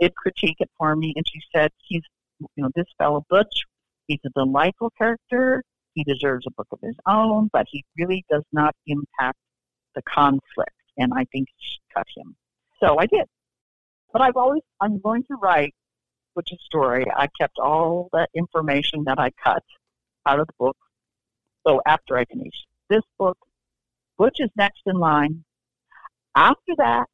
did 0.00 0.14
critique 0.14 0.56
it 0.60 0.70
for 0.78 0.96
me, 0.96 1.12
and 1.14 1.24
she 1.28 1.40
said 1.54 1.70
he's, 1.86 2.02
you 2.40 2.62
know, 2.62 2.70
this 2.74 2.86
fellow 2.98 3.24
Butch. 3.28 3.62
He's 4.06 4.20
a 4.24 4.30
delightful 4.30 4.90
character. 4.96 5.62
He 5.94 6.04
deserves 6.04 6.46
a 6.46 6.50
book 6.52 6.68
of 6.72 6.78
his 6.82 6.96
own, 7.06 7.50
but 7.52 7.66
he 7.70 7.84
really 7.98 8.24
does 8.30 8.44
not 8.52 8.74
impact 8.86 9.38
the 9.94 10.02
conflict. 10.02 10.72
And 10.96 11.12
I 11.14 11.24
think 11.32 11.48
she 11.58 11.78
cut 11.94 12.06
him. 12.16 12.34
So 12.80 12.98
I 12.98 13.06
did. 13.06 13.26
But 14.12 14.22
I've 14.22 14.36
always, 14.36 14.62
I'm 14.80 14.98
going 14.98 15.22
to 15.24 15.34
write 15.36 15.74
which 16.34 16.52
is 16.52 16.58
story. 16.64 17.06
I 17.14 17.28
kept 17.40 17.58
all 17.58 18.08
the 18.12 18.26
information 18.34 19.04
that 19.04 19.18
I 19.18 19.30
cut 19.42 19.62
out 20.26 20.40
of 20.40 20.46
the 20.46 20.54
book. 20.58 20.76
So 21.66 21.80
after 21.86 22.16
I 22.16 22.24
finish 22.24 22.54
this 22.88 23.02
book, 23.18 23.38
Butch 24.18 24.36
is 24.38 24.50
next 24.56 24.82
in 24.86 24.96
line. 24.96 25.44
After 26.34 26.74
that, 26.78 27.06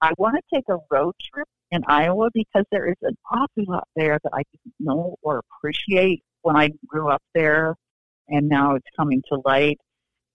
I 0.00 0.12
want 0.18 0.36
to 0.36 0.56
take 0.56 0.68
a 0.68 0.78
road 0.90 1.14
trip 1.32 1.48
in 1.70 1.82
Iowa 1.86 2.28
because 2.34 2.64
there 2.70 2.88
is 2.88 2.96
an 3.02 3.16
awful 3.30 3.64
lot 3.66 3.88
there 3.96 4.18
that 4.22 4.32
I 4.32 4.42
didn't 4.52 4.74
know 4.78 5.16
or 5.22 5.40
appreciate 5.40 6.22
when 6.42 6.56
I 6.56 6.70
grew 6.86 7.08
up 7.08 7.22
there, 7.34 7.76
and 8.28 8.48
now 8.48 8.74
it's 8.74 8.86
coming 8.96 9.22
to 9.28 9.40
light. 9.44 9.78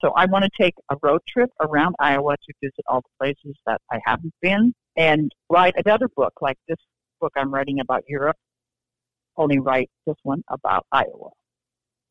So 0.01 0.11
I 0.15 0.25
want 0.25 0.45
to 0.45 0.51
take 0.59 0.75
a 0.89 0.97
road 1.01 1.21
trip 1.27 1.49
around 1.59 1.95
Iowa 1.99 2.35
to 2.37 2.53
visit 2.61 2.85
all 2.87 3.01
the 3.01 3.25
places 3.25 3.55
that 3.65 3.81
I 3.91 3.99
haven't 4.05 4.33
been 4.41 4.73
and 4.95 5.31
write 5.49 5.73
another 5.77 6.07
book 6.15 6.33
like 6.41 6.57
this 6.67 6.77
book 7.19 7.33
I'm 7.35 7.53
writing 7.53 7.79
about 7.79 8.03
Europe, 8.07 8.37
only 9.35 9.59
write 9.59 9.89
this 10.05 10.15
one 10.23 10.43
about 10.49 10.85
Iowa. 10.91 11.29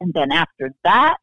And 0.00 0.12
then 0.12 0.32
after 0.32 0.72
that, 0.84 1.16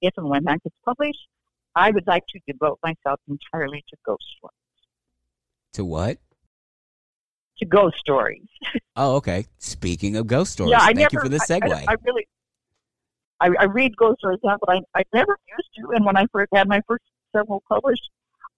if 0.00 0.12
and 0.16 0.28
when 0.28 0.44
that 0.44 0.62
gets 0.62 0.76
published, 0.84 1.26
I 1.74 1.90
would 1.90 2.06
like 2.06 2.24
to 2.28 2.40
devote 2.46 2.78
myself 2.82 3.20
entirely 3.28 3.84
to 3.90 3.96
ghost 4.04 4.24
stories. 4.38 4.54
To 5.74 5.84
what? 5.84 6.18
To 7.58 7.66
ghost 7.66 7.96
stories. 7.98 8.46
Oh, 8.96 9.16
okay. 9.16 9.46
Speaking 9.58 10.14
of 10.16 10.28
ghost 10.28 10.52
stories, 10.52 10.70
yeah, 10.70 10.78
I 10.80 10.86
thank 10.86 10.98
never, 10.98 11.10
you 11.14 11.20
for 11.22 11.28
the 11.28 11.40
I- 11.42 11.46
segue. 11.46 11.72
I, 11.72 11.84
I 11.88 11.96
really, 12.04 12.28
I, 13.40 13.50
I 13.58 13.64
read 13.64 13.96
ghost 13.96 14.20
stories 14.20 14.38
now, 14.44 14.56
but 14.60 14.70
I, 14.70 14.80
I 14.94 15.02
never 15.12 15.36
used 15.48 15.68
to. 15.78 15.96
And 15.96 16.04
when 16.04 16.16
I 16.16 16.26
first 16.30 16.50
had 16.54 16.68
my 16.68 16.80
first 16.86 17.02
several 17.34 17.60
published, 17.68 18.08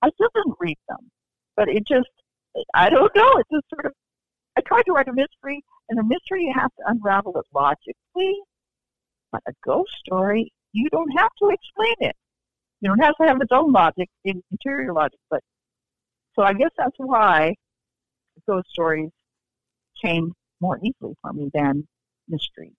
I 0.03 0.11
still 0.11 0.29
didn't 0.35 0.57
read 0.61 0.77
them. 0.91 1.11
But 1.57 1.71
it 1.71 1.87
just, 1.87 2.11
I 2.75 2.91
don't 2.91 3.11
know. 3.17 3.33
It 3.39 3.47
just 3.51 3.65
sort 3.73 3.87
of, 3.87 3.93
I 4.57 4.63
tried 4.63 4.83
to 4.87 4.93
write 4.93 5.09
a 5.09 5.13
mystery, 5.13 5.63
and 5.89 5.99
a 5.99 6.05
mystery 6.05 6.45
you 6.45 6.53
have 6.55 6.71
to 6.77 6.83
unravel 6.87 7.37
it 7.39 7.47
logically. 7.55 8.41
But 9.33 9.43
a 9.47 9.53
ghost 9.65 9.93
story, 10.05 10.53
you 10.73 10.89
don't 10.91 11.11
have 11.19 11.31
to 11.43 11.51
explain 11.51 11.95
it. 12.01 12.17
You 12.81 12.89
don't 12.89 13.03
have 13.03 13.17
to 13.21 13.27
have 13.27 13.41
its 13.41 13.53
own 13.53 13.73
logic, 13.73 14.09
in- 14.25 14.43
interior 14.51 14.93
logic. 14.93 15.19
But 15.31 15.43
so 16.35 16.43
I 16.43 16.53
guess 16.53 16.71
that's 16.77 16.97
why 16.99 17.55
ghost 18.47 18.69
stories 18.71 19.11
came 20.03 20.33
more 20.61 20.79
easily 20.79 21.15
for 21.23 21.33
me 21.33 21.51
than 21.53 21.87
mysteries. 22.29 22.73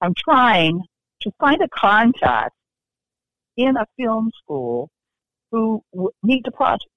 I'm 0.00 0.14
trying 0.14 0.82
to 1.22 1.30
find 1.40 1.62
a 1.62 1.68
contact 1.68 2.54
in 3.56 3.76
a 3.76 3.86
film 3.96 4.30
school 4.42 4.90
who 5.50 5.82
needs 6.22 6.44
a 6.46 6.50
project 6.50 6.90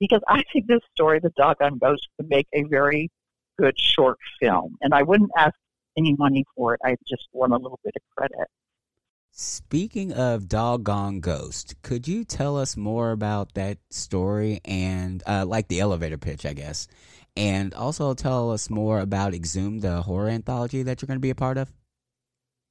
because 0.00 0.20
I 0.28 0.42
think 0.52 0.66
this 0.66 0.80
story, 0.94 1.20
The 1.20 1.30
Doggone 1.36 1.78
Ghost, 1.78 2.08
would 2.18 2.28
make 2.28 2.46
a 2.52 2.64
very 2.64 3.10
good 3.58 3.78
short 3.78 4.18
film. 4.40 4.76
And 4.80 4.94
I 4.94 5.02
wouldn't 5.02 5.30
ask 5.36 5.54
any 5.96 6.14
money 6.18 6.44
for 6.54 6.74
it. 6.74 6.80
I 6.84 6.96
just 7.08 7.28
want 7.32 7.52
a 7.52 7.56
little 7.56 7.80
bit 7.84 7.94
of 7.96 8.02
credit. 8.16 8.48
Speaking 9.30 10.12
of 10.12 10.48
Doggone 10.48 11.20
Ghost, 11.20 11.74
could 11.82 12.08
you 12.08 12.24
tell 12.24 12.56
us 12.56 12.76
more 12.76 13.10
about 13.10 13.52
that 13.54 13.78
story 13.90 14.60
and, 14.64 15.22
uh, 15.26 15.44
like 15.46 15.68
the 15.68 15.80
elevator 15.80 16.16
pitch, 16.16 16.46
I 16.46 16.54
guess, 16.54 16.88
and 17.36 17.74
also 17.74 18.14
tell 18.14 18.50
us 18.50 18.70
more 18.70 19.00
about 19.00 19.34
Exhumed, 19.34 19.82
the 19.82 20.00
horror 20.02 20.30
anthology 20.30 20.82
that 20.82 21.02
you're 21.02 21.06
going 21.06 21.18
to 21.18 21.20
be 21.20 21.30
a 21.30 21.34
part 21.34 21.58
of? 21.58 21.70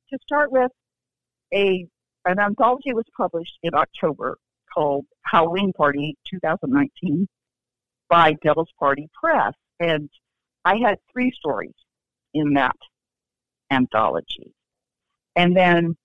To 0.09 0.17
start 0.23 0.51
with, 0.51 0.71
a 1.53 1.87
an 2.25 2.39
anthology 2.39 2.93
was 2.93 3.05
published 3.15 3.59
in 3.61 3.75
October 3.75 4.39
called 4.73 5.05
Halloween 5.23 5.71
Party 5.73 6.17
2019 6.29 7.27
by 8.09 8.33
Devil's 8.43 8.71
Party 8.79 9.07
Press. 9.13 9.53
And 9.79 10.09
I 10.65 10.77
had 10.77 10.97
three 11.13 11.31
stories 11.31 11.75
in 12.33 12.53
that 12.55 12.75
anthology. 13.71 14.53
And 15.35 15.55
then 15.55 15.95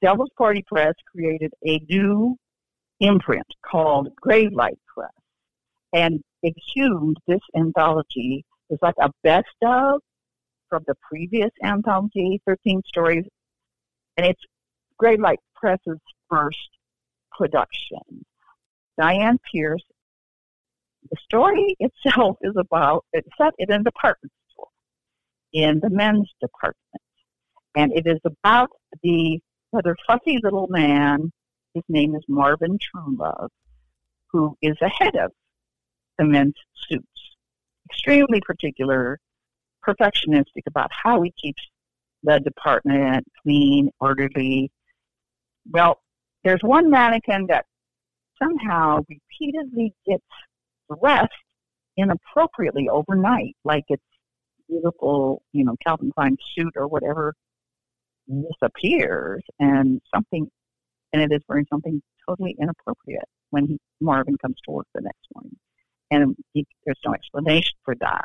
Devil's 0.00 0.30
Party 0.38 0.64
Press 0.66 0.94
created 1.10 1.52
a 1.66 1.80
new 1.90 2.36
imprint 3.00 3.46
called 3.64 4.08
Gravelight 4.24 4.78
Press. 4.86 5.10
And 5.92 6.22
Exhumed, 6.44 7.16
this 7.26 7.40
anthology, 7.56 8.44
It's 8.70 8.82
like 8.82 8.94
a 9.00 9.10
best 9.24 9.46
of 9.64 10.00
from 10.68 10.84
the 10.86 10.94
previous 11.10 11.50
anthology, 11.64 12.40
13 12.46 12.82
stories. 12.86 13.24
And 14.16 14.26
it's 14.26 14.42
Gravelight 15.02 15.38
Press's 15.56 15.98
first 16.30 16.68
production. 17.32 18.24
Diane 18.98 19.38
Pierce. 19.50 19.82
The 21.10 21.16
story 21.24 21.76
itself 21.78 22.36
is 22.42 22.54
about, 22.56 23.04
it's 23.12 23.28
set 23.38 23.54
in 23.58 23.70
a 23.70 23.82
department 23.82 24.32
store 24.52 24.68
in 25.52 25.80
the 25.80 25.90
men's 25.90 26.30
department. 26.40 27.02
And 27.74 27.92
it 27.92 28.06
is 28.06 28.20
about 28.24 28.70
the 29.02 29.40
rather 29.72 29.96
fussy 30.06 30.38
little 30.42 30.66
man. 30.68 31.30
His 31.74 31.84
name 31.88 32.14
is 32.14 32.22
Marvin 32.28 32.78
Truelove, 32.78 33.50
who 34.32 34.56
is 34.62 34.76
the 34.80 34.88
head 34.88 35.16
of 35.16 35.32
the 36.18 36.24
men's 36.24 36.54
suits. 36.88 37.06
Extremely 37.90 38.40
particular, 38.40 39.18
perfectionistic 39.86 40.66
about 40.66 40.90
how 40.92 41.22
he 41.22 41.32
keeps 41.40 41.62
the 42.22 42.40
department 42.40 43.26
clean, 43.42 43.90
orderly. 44.00 44.70
Well, 45.70 46.00
there's 46.44 46.62
one 46.62 46.90
mannequin 46.90 47.46
that 47.48 47.66
somehow 48.42 49.04
repeatedly 49.08 49.94
gets 50.06 50.24
dressed 50.88 51.32
inappropriately 51.96 52.88
overnight, 52.88 53.56
like 53.64 53.84
it's 53.88 54.02
beautiful, 54.68 55.42
you 55.52 55.64
know, 55.64 55.76
Calvin 55.84 56.12
Klein 56.14 56.36
suit 56.56 56.74
or 56.76 56.86
whatever 56.86 57.34
disappears 58.28 59.42
and 59.58 60.00
something 60.14 60.48
and 61.12 61.22
it 61.22 61.34
is 61.34 61.42
wearing 61.48 61.66
something 61.70 62.02
totally 62.28 62.56
inappropriate 62.60 63.24
when 63.50 63.66
he, 63.66 63.78
Marvin 64.00 64.36
comes 64.38 64.56
to 64.64 64.70
work 64.70 64.86
the 64.94 65.00
next 65.00 65.26
morning. 65.34 65.56
And 66.10 66.36
he, 66.52 66.66
there's 66.84 66.98
no 67.04 67.14
explanation 67.14 67.76
for 67.84 67.94
that. 68.00 68.24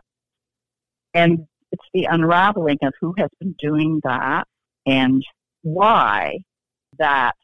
And 1.13 1.47
it's 1.71 1.85
the 1.93 2.05
unraveling 2.05 2.79
of 2.83 2.93
who 2.99 3.13
has 3.17 3.29
been 3.39 3.55
doing 3.57 4.01
that 4.03 4.45
and 4.85 5.23
why 5.61 6.39
that 6.97 7.35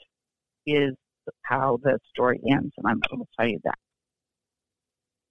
is 0.65 0.93
how 1.43 1.79
the 1.83 1.99
story 2.09 2.39
ends. 2.49 2.73
And 2.77 2.87
I'm 2.87 2.99
going 3.09 3.21
to 3.21 3.27
tell 3.37 3.47
you 3.47 3.59
that. 3.63 3.77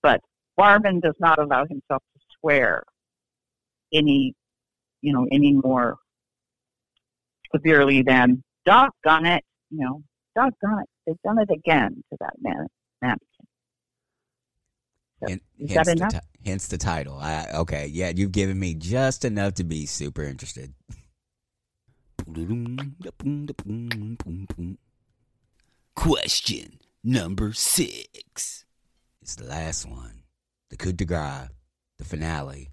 But 0.02 0.20
Marvin 0.56 1.00
does 1.00 1.14
not 1.18 1.38
allow 1.38 1.64
himself 1.66 2.02
to 2.14 2.20
swear 2.40 2.82
any, 3.92 4.34
you 5.00 5.12
know, 5.12 5.26
any 5.30 5.52
more 5.52 5.96
severely 7.54 8.02
than 8.02 8.42
doggone 8.64 9.26
it, 9.26 9.44
you 9.70 9.78
know, 9.84 10.02
doggone 10.34 10.80
it. 10.82 10.88
They've 11.06 11.22
done 11.24 11.38
it 11.38 11.50
again 11.50 12.02
to 12.10 12.16
that 12.20 12.34
man 12.40 12.66
mannequin. 13.00 13.26
So, 15.20 15.28
Hen- 15.28 15.40
is 15.58 15.72
hence, 15.72 15.86
that 15.86 15.86
the 15.86 15.92
enough? 15.92 16.12
ti- 16.12 16.50
hence 16.50 16.68
the 16.68 16.78
title. 16.78 17.18
I, 17.18 17.46
okay, 17.54 17.86
yeah, 17.86 18.12
you've 18.14 18.32
given 18.32 18.58
me 18.58 18.74
just 18.74 19.24
enough 19.24 19.54
to 19.54 19.64
be 19.64 19.86
super 19.86 20.22
interested. 20.22 20.74
Question 25.94 26.78
number 27.02 27.52
six. 27.52 28.64
It's 29.28 29.36
the 29.36 29.44
last 29.44 29.84
one. 29.84 30.22
The 30.70 30.78
coup 30.78 30.94
de 30.94 31.04
grace, 31.04 31.50
the 31.98 32.04
finale, 32.04 32.70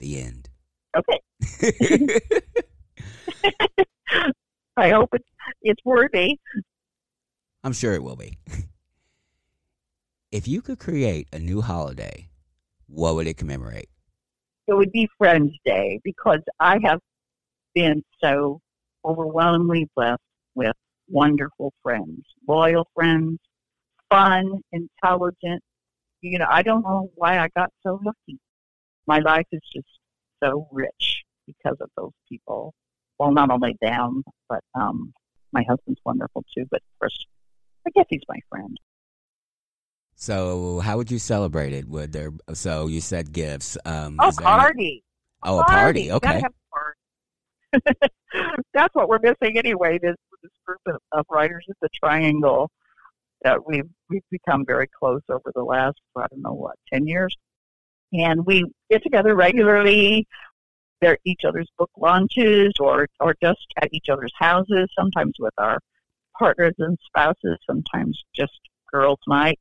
the 0.00 0.20
end. 0.20 0.48
Okay. 0.96 1.20
I 4.76 4.90
hope 4.90 5.10
it's, 5.12 5.28
it's 5.62 5.84
worthy. 5.84 6.36
I'm 7.62 7.72
sure 7.72 7.92
it 7.92 8.02
will 8.02 8.16
be. 8.16 8.38
if 10.32 10.48
you 10.48 10.62
could 10.62 10.80
create 10.80 11.28
a 11.32 11.38
new 11.38 11.60
holiday, 11.60 12.28
what 12.88 13.14
would 13.14 13.28
it 13.28 13.36
commemorate? 13.36 13.88
It 14.66 14.74
would 14.74 14.90
be 14.90 15.08
Friends 15.16 15.52
Day 15.64 16.00
because 16.02 16.40
I 16.58 16.80
have 16.82 16.98
been 17.72 18.02
so 18.20 18.60
overwhelmingly 19.04 19.88
blessed 19.94 20.20
with 20.56 20.74
wonderful 21.08 21.72
friends, 21.84 22.24
loyal 22.48 22.88
friends, 22.96 23.38
fun, 24.10 24.60
intelligent. 24.72 25.62
You 26.24 26.38
know, 26.38 26.46
I 26.48 26.62
don't 26.62 26.82
know 26.82 27.10
why 27.16 27.38
I 27.38 27.48
got 27.54 27.70
so 27.82 28.00
lucky. 28.02 28.38
My 29.06 29.18
life 29.18 29.46
is 29.52 29.60
just 29.74 29.86
so 30.42 30.66
rich 30.72 31.22
because 31.46 31.76
of 31.82 31.90
those 31.98 32.12
people. 32.30 32.72
Well, 33.18 33.30
not 33.30 33.50
only 33.50 33.76
them, 33.82 34.22
but 34.48 34.60
um, 34.74 35.12
my 35.52 35.62
husband's 35.68 36.00
wonderful 36.04 36.42
too. 36.56 36.64
But 36.70 36.80
first, 36.98 37.26
I 37.86 37.90
guess 37.94 38.06
he's 38.08 38.22
my 38.26 38.38
friend. 38.48 38.74
So, 40.14 40.80
how 40.80 40.96
would 40.96 41.10
you 41.10 41.18
celebrate 41.18 41.74
it? 41.74 41.86
Would 41.88 42.12
there? 42.12 42.30
So, 42.54 42.86
you 42.86 43.02
said 43.02 43.32
gifts. 43.32 43.76
Um, 43.84 44.16
Oh, 44.18 44.28
is 44.28 44.36
there 44.36 44.46
any- 44.48 44.56
party! 44.62 45.04
oh, 45.42 45.60
a 45.60 45.64
party. 45.64 46.08
Gotta 46.08 46.26
Okay. 46.28 46.42
party. 46.72 47.98
That's 48.72 48.94
what 48.94 49.08
we're 49.10 49.18
missing 49.18 49.58
anyway. 49.58 49.98
This 50.00 50.16
this 50.42 50.52
group 50.66 50.80
of, 50.86 50.96
of 51.12 51.26
writers 51.30 51.66
at 51.68 51.76
the 51.82 51.88
Triangle 52.02 52.70
that 53.44 53.66
we've 53.66 53.88
we've 54.10 54.24
become 54.30 54.64
very 54.66 54.88
close 54.98 55.22
over 55.28 55.52
the 55.54 55.62
last 55.62 55.96
I 56.16 56.26
don't 56.30 56.42
know 56.42 56.54
what 56.54 56.76
ten 56.92 57.06
years, 57.06 57.34
and 58.12 58.44
we 58.44 58.64
get 58.90 59.02
together 59.02 59.34
regularly. 59.34 60.26
They're 61.00 61.18
each 61.26 61.42
other's 61.46 61.68
book 61.78 61.90
launches, 61.96 62.72
or 62.80 63.06
or 63.20 63.34
just 63.42 63.66
at 63.80 63.88
each 63.92 64.08
other's 64.08 64.32
houses. 64.38 64.88
Sometimes 64.98 65.34
with 65.38 65.54
our 65.58 65.78
partners 66.38 66.74
and 66.78 66.98
spouses, 67.06 67.58
sometimes 67.66 68.20
just 68.34 68.52
girls' 68.90 69.18
night. 69.26 69.58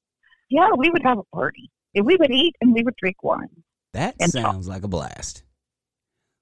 Yeah, 0.49 0.69
we 0.77 0.89
would 0.89 1.03
have 1.03 1.17
a 1.17 1.35
party. 1.35 1.69
And 1.95 2.05
we 2.05 2.15
would 2.15 2.31
eat 2.31 2.55
and 2.61 2.73
we 2.73 2.83
would 2.83 2.95
drink 2.95 3.21
wine. 3.23 3.63
That 3.93 4.15
sounds 4.21 4.65
talk. 4.65 4.73
like 4.73 4.83
a 4.83 4.87
blast. 4.87 5.43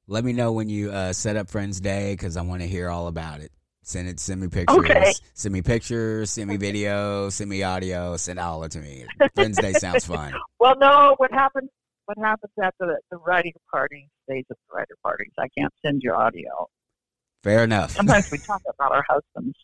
Let 0.07 0.23
me 0.23 0.33
know 0.33 0.51
when 0.51 0.69
you 0.69 0.91
uh, 0.91 1.13
set 1.13 1.35
up 1.35 1.49
Friends 1.49 1.79
Day 1.79 2.13
because 2.13 2.37
I 2.37 2.41
want 2.41 2.61
to 2.61 2.67
hear 2.67 2.89
all 2.89 3.07
about 3.07 3.41
it. 3.41 3.51
Send 3.91 4.07
it. 4.07 4.19
Send 4.21 4.39
me 4.39 4.47
pictures. 4.47 4.77
Okay. 4.77 5.13
Send 5.33 5.51
me 5.51 5.61
pictures. 5.61 6.31
Send 6.31 6.47
me 6.49 6.55
video. 6.55 7.29
Send 7.29 7.49
me 7.49 7.61
audio. 7.61 8.15
Send 8.15 8.39
all 8.39 8.63
it 8.63 8.71
to 8.71 8.79
me. 8.79 9.05
Wednesday 9.35 9.73
sounds 9.73 10.05
fun. 10.05 10.33
Well, 10.59 10.75
no. 10.79 11.15
What 11.17 11.31
happens? 11.31 11.69
What 12.05 12.17
happens 12.19 12.51
after 12.61 12.85
the, 12.85 12.97
the 13.09 13.17
writing 13.17 13.53
party 13.71 14.09
stays 14.23 14.45
at 14.49 14.57
the 14.57 14.75
writer 14.75 14.95
parties. 15.03 15.31
I 15.39 15.47
can't 15.57 15.73
send 15.83 16.01
you 16.03 16.13
audio. 16.13 16.67
Fair 17.43 17.63
enough. 17.63 17.91
Sometimes 17.91 18.31
we 18.31 18.37
talk 18.45 18.61
about 18.69 18.91
our 18.91 19.03
husbands. 19.09 19.57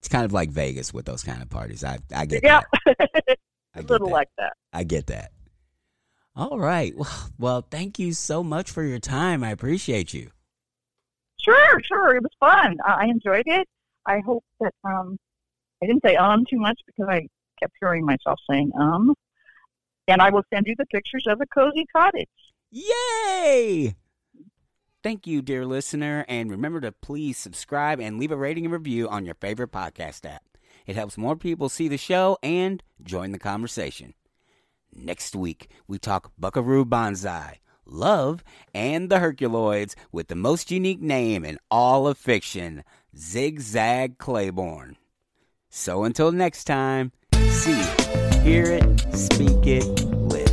It's 0.00 0.08
kind 0.08 0.24
of 0.24 0.32
like 0.32 0.50
Vegas 0.50 0.92
with 0.92 1.06
those 1.06 1.22
kind 1.22 1.40
of 1.40 1.48
parties. 1.48 1.84
I 1.84 1.98
I 2.14 2.26
get 2.26 2.42
yeah. 2.42 2.62
that. 2.84 3.38
a 3.74 3.82
little 3.82 4.08
that. 4.08 4.12
like 4.12 4.28
that. 4.36 4.52
I 4.72 4.84
get 4.84 5.06
that. 5.06 5.32
All 6.36 6.58
right. 6.58 6.94
Well, 6.96 7.30
well, 7.38 7.66
thank 7.70 7.98
you 7.98 8.12
so 8.12 8.42
much 8.42 8.70
for 8.70 8.82
your 8.82 8.98
time. 8.98 9.42
I 9.44 9.50
appreciate 9.50 10.12
you. 10.12 10.30
Sure, 11.50 11.80
sure. 11.84 12.16
It 12.16 12.22
was 12.22 12.32
fun. 12.40 12.76
I 12.86 13.06
enjoyed 13.06 13.44
it. 13.46 13.68
I 14.06 14.20
hope 14.20 14.44
that 14.60 14.72
um, 14.84 15.18
I 15.82 15.86
didn't 15.86 16.02
say 16.04 16.16
um 16.16 16.44
too 16.48 16.58
much 16.58 16.78
because 16.86 17.08
I 17.08 17.28
kept 17.58 17.74
hearing 17.80 18.04
myself 18.04 18.38
saying 18.48 18.72
um. 18.78 19.14
And 20.08 20.20
I 20.20 20.30
will 20.30 20.42
send 20.52 20.66
you 20.66 20.74
the 20.76 20.86
pictures 20.86 21.24
of 21.28 21.38
the 21.38 21.46
cozy 21.46 21.86
cottage. 21.94 22.28
Yay! 22.70 23.94
Thank 25.02 25.26
you, 25.26 25.40
dear 25.40 25.64
listener, 25.64 26.24
and 26.28 26.50
remember 26.50 26.80
to 26.80 26.92
please 26.92 27.38
subscribe 27.38 28.00
and 28.00 28.18
leave 28.18 28.32
a 28.32 28.36
rating 28.36 28.64
and 28.64 28.72
review 28.72 29.08
on 29.08 29.24
your 29.24 29.36
favorite 29.36 29.72
podcast 29.72 30.28
app. 30.28 30.42
It 30.86 30.96
helps 30.96 31.16
more 31.16 31.36
people 31.36 31.68
see 31.68 31.88
the 31.88 31.96
show 31.96 32.36
and 32.42 32.82
join 33.02 33.32
the 33.32 33.38
conversation. 33.38 34.14
Next 34.92 35.36
week, 35.36 35.70
we 35.86 35.98
talk 35.98 36.32
Buckaroo 36.38 36.84
Banzai, 36.84 37.60
love, 37.90 38.42
and 38.74 39.10
the 39.10 39.18
Herculoids 39.18 39.94
with 40.12 40.28
the 40.28 40.34
most 40.34 40.70
unique 40.70 41.02
name 41.02 41.44
in 41.44 41.58
all 41.70 42.06
of 42.06 42.18
fiction, 42.18 42.84
Zigzag 43.16 44.18
Claiborne. 44.18 44.96
So 45.68 46.04
until 46.04 46.32
next 46.32 46.64
time, 46.64 47.12
see 47.48 47.82
hear 48.42 48.64
it, 48.64 49.16
speak 49.16 49.66
it, 49.66 49.84
live 50.14 50.49